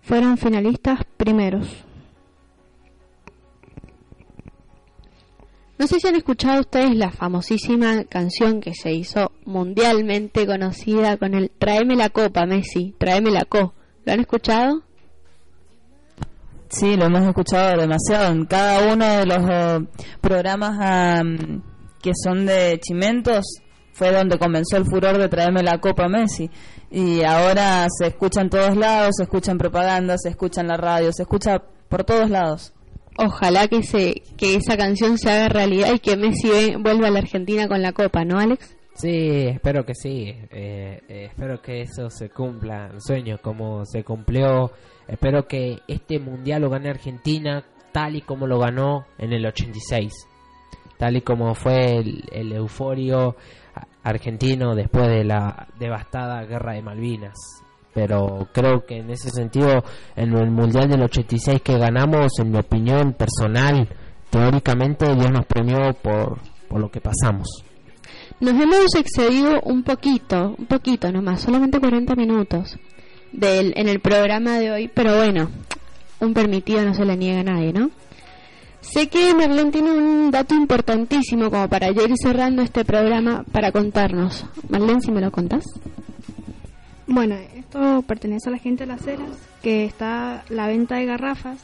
fueron 0.00 0.38
finalistas 0.38 1.00
primeros. 1.16 1.66
No 5.76 5.88
sé 5.88 5.98
si 5.98 6.06
han 6.06 6.14
escuchado 6.14 6.60
ustedes 6.60 6.94
la 6.94 7.10
famosísima 7.10 8.04
canción 8.04 8.60
que 8.60 8.74
se 8.74 8.92
hizo 8.92 9.32
mundialmente 9.44 10.46
conocida 10.46 11.16
con 11.16 11.34
el 11.34 11.50
Tráeme 11.50 11.96
la 11.96 12.10
copa, 12.10 12.46
Messi, 12.46 12.94
tráeme 12.96 13.32
la 13.32 13.44
co. 13.44 13.74
¿Lo 14.04 14.12
han 14.12 14.20
escuchado? 14.20 14.84
Sí, 16.74 16.96
lo 16.96 17.04
hemos 17.04 17.22
escuchado 17.22 17.80
demasiado 17.80 18.32
en 18.32 18.46
cada 18.46 18.92
uno 18.92 19.06
de 19.06 19.26
los 19.26 19.38
eh, 19.48 19.86
programas 20.20 20.76
am, 20.80 21.62
que 22.02 22.10
son 22.20 22.46
de 22.46 22.80
Chimentos 22.80 23.44
fue 23.92 24.10
donde 24.10 24.38
comenzó 24.38 24.76
el 24.76 24.84
furor 24.84 25.16
de 25.16 25.28
traerme 25.28 25.62
la 25.62 25.78
Copa 25.78 26.08
Messi 26.08 26.50
y 26.90 27.22
ahora 27.22 27.86
se 27.96 28.08
escucha 28.08 28.40
en 28.40 28.50
todos 28.50 28.76
lados, 28.76 29.14
se 29.18 29.22
escucha 29.22 29.52
en 29.52 29.58
propaganda, 29.58 30.18
se 30.18 30.30
escucha 30.30 30.62
en 30.62 30.66
la 30.66 30.76
radio, 30.76 31.12
se 31.12 31.22
escucha 31.22 31.62
por 31.88 32.02
todos 32.02 32.28
lados. 32.28 32.72
Ojalá 33.18 33.68
que 33.68 33.84
se 33.84 34.22
que 34.36 34.56
esa 34.56 34.76
canción 34.76 35.16
se 35.16 35.30
haga 35.30 35.48
realidad 35.48 35.94
y 35.94 36.00
que 36.00 36.16
Messi 36.16 36.74
vuelva 36.76 37.06
a 37.06 37.10
la 37.12 37.20
Argentina 37.20 37.68
con 37.68 37.82
la 37.82 37.92
copa, 37.92 38.24
¿no, 38.24 38.40
Alex? 38.40 38.76
Sí, 38.94 39.48
espero 39.48 39.84
que 39.84 39.94
sí. 39.94 40.28
eh, 40.50 41.00
eh, 41.08 41.24
espero 41.26 41.60
que 41.60 41.82
eso 41.82 42.08
se 42.10 42.30
cumpla, 42.30 42.86
el 42.92 43.00
sueño 43.00 43.38
como 43.42 43.84
se 43.84 44.04
cumplió. 44.04 44.70
Espero 45.08 45.46
que 45.46 45.80
este 45.88 46.18
mundial 46.18 46.62
lo 46.62 46.70
gane 46.70 46.90
Argentina 46.90 47.64
tal 47.92 48.16
y 48.16 48.22
como 48.22 48.46
lo 48.46 48.58
ganó 48.58 49.06
en 49.18 49.32
el 49.32 49.44
86. 49.46 50.12
Tal 50.96 51.16
y 51.16 51.20
como 51.22 51.54
fue 51.54 51.96
el, 51.96 52.24
el 52.32 52.52
euforio 52.52 53.36
argentino 54.02 54.74
después 54.74 55.08
de 55.08 55.24
la 55.24 55.68
devastada 55.78 56.44
guerra 56.44 56.74
de 56.74 56.82
Malvinas. 56.82 57.34
Pero 57.92 58.48
creo 58.52 58.84
que 58.84 58.98
en 58.98 59.10
ese 59.10 59.30
sentido, 59.30 59.84
en 60.16 60.34
el 60.36 60.50
mundial 60.50 60.88
del 60.88 61.02
86 61.02 61.62
que 61.62 61.78
ganamos, 61.78 62.32
en 62.40 62.50
mi 62.50 62.58
opinión 62.58 63.12
personal, 63.12 63.88
teóricamente 64.30 65.06
Dios 65.14 65.30
nos 65.30 65.46
premió 65.46 65.92
por, 66.02 66.38
por 66.68 66.80
lo 66.80 66.90
que 66.90 67.00
pasamos. 67.00 67.64
Nos 68.40 68.60
hemos 68.60 68.94
excedido 68.94 69.60
un 69.62 69.82
poquito, 69.82 70.54
un 70.58 70.66
poquito 70.66 71.10
nomás, 71.12 71.42
solamente 71.42 71.80
40 71.80 72.14
minutos 72.16 72.76
del, 73.32 73.72
en 73.76 73.88
el 73.88 74.00
programa 74.00 74.58
de 74.58 74.70
hoy, 74.70 74.90
pero 74.92 75.16
bueno, 75.16 75.50
un 76.20 76.34
permitido 76.34 76.84
no 76.84 76.94
se 76.94 77.04
le 77.04 77.16
niega 77.16 77.40
a 77.40 77.44
nadie, 77.44 77.72
¿no? 77.72 77.90
Sé 78.80 79.08
que 79.08 79.34
Merlén 79.34 79.70
tiene 79.70 79.92
un 79.92 80.30
dato 80.30 80.54
importantísimo 80.54 81.50
como 81.50 81.68
para 81.68 81.90
ya 81.90 82.02
ir 82.02 82.14
cerrando 82.20 82.60
este 82.60 82.84
programa 82.84 83.44
para 83.50 83.72
contarnos. 83.72 84.44
Marlene, 84.68 85.00
si 85.00 85.10
me 85.10 85.22
lo 85.22 85.30
contás. 85.30 85.64
Bueno, 87.06 87.34
esto 87.34 88.02
pertenece 88.02 88.50
a 88.50 88.52
la 88.52 88.58
gente 88.58 88.84
de 88.84 88.88
las 88.88 89.06
Heras, 89.06 89.38
que 89.62 89.84
está 89.86 90.44
la 90.50 90.66
venta 90.66 90.96
de 90.96 91.06
garrafas 91.06 91.58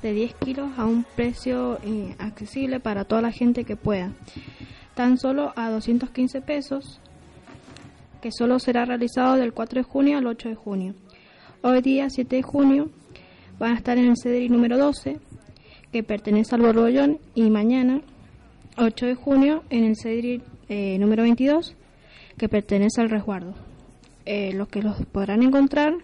de 0.00 0.12
10 0.14 0.34
kilos 0.34 0.70
a 0.78 0.86
un 0.86 1.04
precio 1.14 1.78
eh, 1.84 2.14
accesible 2.18 2.80
para 2.80 3.04
toda 3.04 3.20
la 3.20 3.32
gente 3.32 3.64
que 3.64 3.76
pueda. 3.76 4.10
Tan 4.94 5.16
solo 5.16 5.52
a 5.56 5.70
215 5.70 6.42
pesos, 6.42 7.00
que 8.20 8.30
solo 8.30 8.58
será 8.58 8.84
realizado 8.84 9.36
del 9.36 9.54
4 9.54 9.80
de 9.80 9.84
junio 9.84 10.18
al 10.18 10.26
8 10.26 10.50
de 10.50 10.54
junio. 10.54 10.94
Hoy 11.62 11.80
día, 11.80 12.10
7 12.10 12.36
de 12.36 12.42
junio, 12.42 12.90
van 13.58 13.72
a 13.72 13.76
estar 13.76 13.96
en 13.96 14.06
el 14.06 14.16
CDRI 14.16 14.50
número 14.50 14.76
12, 14.76 15.18
que 15.92 16.02
pertenece 16.02 16.54
al 16.54 16.60
Borbollón, 16.60 17.20
y 17.34 17.48
mañana, 17.48 18.02
8 18.76 19.06
de 19.06 19.14
junio, 19.14 19.64
en 19.70 19.84
el 19.84 19.96
CDRI 19.96 20.42
eh, 20.68 20.98
número 20.98 21.22
22, 21.22 21.74
que 22.36 22.48
pertenece 22.50 23.00
al 23.00 23.08
resguardo. 23.08 23.54
Eh, 24.26 24.52
los 24.52 24.68
que 24.68 24.82
los 24.82 25.04
podrán 25.06 25.42
encontrar 25.42 25.94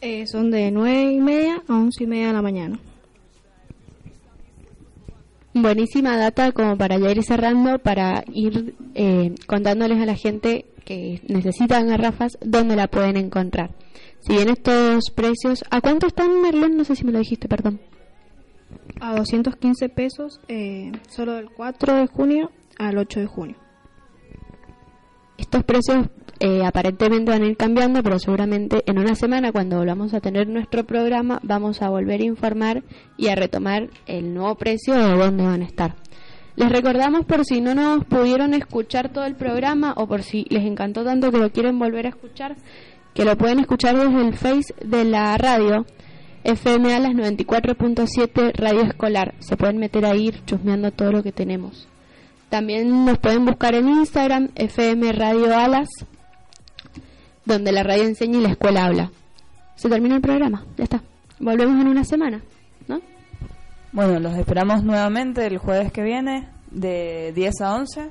eh, 0.00 0.26
son 0.26 0.50
de 0.50 0.70
9 0.70 1.12
y 1.12 1.20
media 1.20 1.62
a 1.68 1.74
11 1.74 2.04
y 2.04 2.06
media 2.06 2.26
de 2.28 2.32
la 2.32 2.42
mañana. 2.42 2.78
Buenísima 5.62 6.16
data 6.16 6.52
como 6.52 6.76
para 6.76 6.98
ya 6.98 7.10
ir 7.10 7.22
cerrando, 7.22 7.78
para 7.78 8.22
ir 8.32 8.74
eh, 8.94 9.34
contándoles 9.46 10.00
a 10.00 10.06
la 10.06 10.14
gente 10.14 10.66
que 10.84 11.20
necesitan 11.26 11.88
garrafas 11.88 12.38
dónde 12.40 12.76
la 12.76 12.88
pueden 12.88 13.16
encontrar. 13.16 13.70
Si 14.20 14.34
bien 14.34 14.48
estos 14.48 15.10
precios, 15.14 15.64
¿a 15.70 15.80
cuánto 15.80 16.06
están, 16.06 16.40
Merlén? 16.40 16.76
No 16.76 16.84
sé 16.84 16.96
si 16.96 17.04
me 17.04 17.12
lo 17.12 17.18
dijiste, 17.18 17.48
perdón. 17.48 17.80
A 19.00 19.16
215 19.16 19.88
pesos 19.88 20.40
eh, 20.48 20.92
solo 21.08 21.34
del 21.34 21.50
4 21.50 21.96
de 21.96 22.06
junio 22.06 22.50
al 22.78 22.98
8 22.98 23.20
de 23.20 23.26
junio. 23.26 23.56
Estos 25.38 25.64
precios 25.64 26.08
eh, 26.40 26.64
aparentemente 26.64 27.30
van 27.30 27.42
a 27.42 27.46
ir 27.46 27.56
cambiando, 27.56 28.02
pero 28.02 28.18
seguramente 28.18 28.82
en 28.86 28.98
una 28.98 29.14
semana, 29.14 29.52
cuando 29.52 29.78
volvamos 29.78 30.12
a 30.14 30.20
tener 30.20 30.48
nuestro 30.48 30.84
programa, 30.84 31.40
vamos 31.42 31.80
a 31.80 31.88
volver 31.88 32.20
a 32.20 32.24
informar 32.24 32.82
y 33.16 33.28
a 33.28 33.34
retomar 33.34 33.88
el 34.06 34.34
nuevo 34.34 34.56
precio 34.56 34.94
de 34.94 35.16
dónde 35.16 35.44
van 35.44 35.62
a 35.62 35.64
estar. 35.64 35.94
Les 36.56 36.70
recordamos 36.70 37.24
por 37.24 37.44
si 37.44 37.60
no 37.60 37.74
nos 37.74 38.04
pudieron 38.04 38.52
escuchar 38.52 39.12
todo 39.12 39.24
el 39.24 39.36
programa 39.36 39.94
o 39.96 40.08
por 40.08 40.22
si 40.22 40.44
les 40.50 40.64
encantó 40.64 41.04
tanto 41.04 41.30
que 41.30 41.38
lo 41.38 41.52
quieren 41.52 41.78
volver 41.78 42.06
a 42.06 42.10
escuchar, 42.10 42.56
que 43.14 43.24
lo 43.24 43.36
pueden 43.36 43.60
escuchar 43.60 43.96
desde 43.96 44.26
el 44.26 44.34
Face 44.34 44.74
de 44.84 45.04
la 45.04 45.38
radio 45.38 45.86
FM 46.42 46.94
a 46.94 46.98
las 46.98 47.12
94.7 47.12 48.54
Radio 48.54 48.82
Escolar. 48.82 49.34
Se 49.38 49.56
pueden 49.56 49.78
meter 49.78 50.04
ahí 50.04 50.32
chusmeando 50.46 50.90
todo 50.90 51.12
lo 51.12 51.22
que 51.22 51.30
tenemos. 51.30 51.88
También 52.48 53.04
nos 53.04 53.18
pueden 53.18 53.44
buscar 53.44 53.74
en 53.74 53.88
Instagram, 53.88 54.48
FM 54.54 55.12
Radio 55.12 55.56
Alas, 55.56 55.88
donde 57.44 57.72
la 57.72 57.82
radio 57.82 58.04
enseña 58.04 58.38
y 58.38 58.42
la 58.42 58.50
escuela 58.50 58.86
habla. 58.86 59.10
Se 59.74 59.88
termina 59.88 60.16
el 60.16 60.22
programa, 60.22 60.64
ya 60.76 60.84
está. 60.84 61.02
Volvemos 61.38 61.80
en 61.80 61.88
una 61.88 62.04
semana, 62.04 62.42
¿no? 62.88 63.00
Bueno, 63.92 64.18
los 64.18 64.36
esperamos 64.36 64.82
nuevamente 64.82 65.46
el 65.46 65.58
jueves 65.58 65.92
que 65.92 66.02
viene 66.02 66.48
de 66.70 67.32
10 67.34 67.60
a 67.60 67.74
11. 67.74 68.10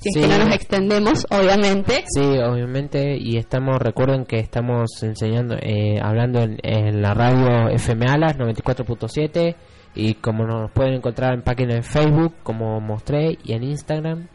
Si 0.00 0.08
es 0.08 0.26
que 0.26 0.26
no 0.26 0.44
nos 0.44 0.54
extendemos, 0.54 1.26
obviamente. 1.30 2.04
Sí, 2.12 2.20
obviamente, 2.20 3.16
y 3.16 3.36
estamos, 3.36 3.78
recuerden 3.78 4.24
que 4.24 4.38
estamos 4.38 4.90
enseñando, 5.02 5.54
eh, 5.60 6.00
hablando 6.02 6.40
en, 6.42 6.58
en 6.62 7.00
la 7.00 7.14
radio 7.14 7.68
FM 7.68 8.06
Alas 8.06 8.36
94.7 8.38 9.54
y 9.94 10.14
como 10.14 10.46
nos 10.46 10.70
pueden 10.70 10.94
encontrar 10.94 11.34
en 11.34 11.42
página 11.42 11.74
de 11.74 11.82
Facebook, 11.82 12.34
como 12.42 12.80
mostré, 12.80 13.38
y 13.44 13.52
en 13.52 13.64
Instagram. 13.64 14.26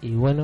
Y 0.00 0.14
bueno, 0.14 0.40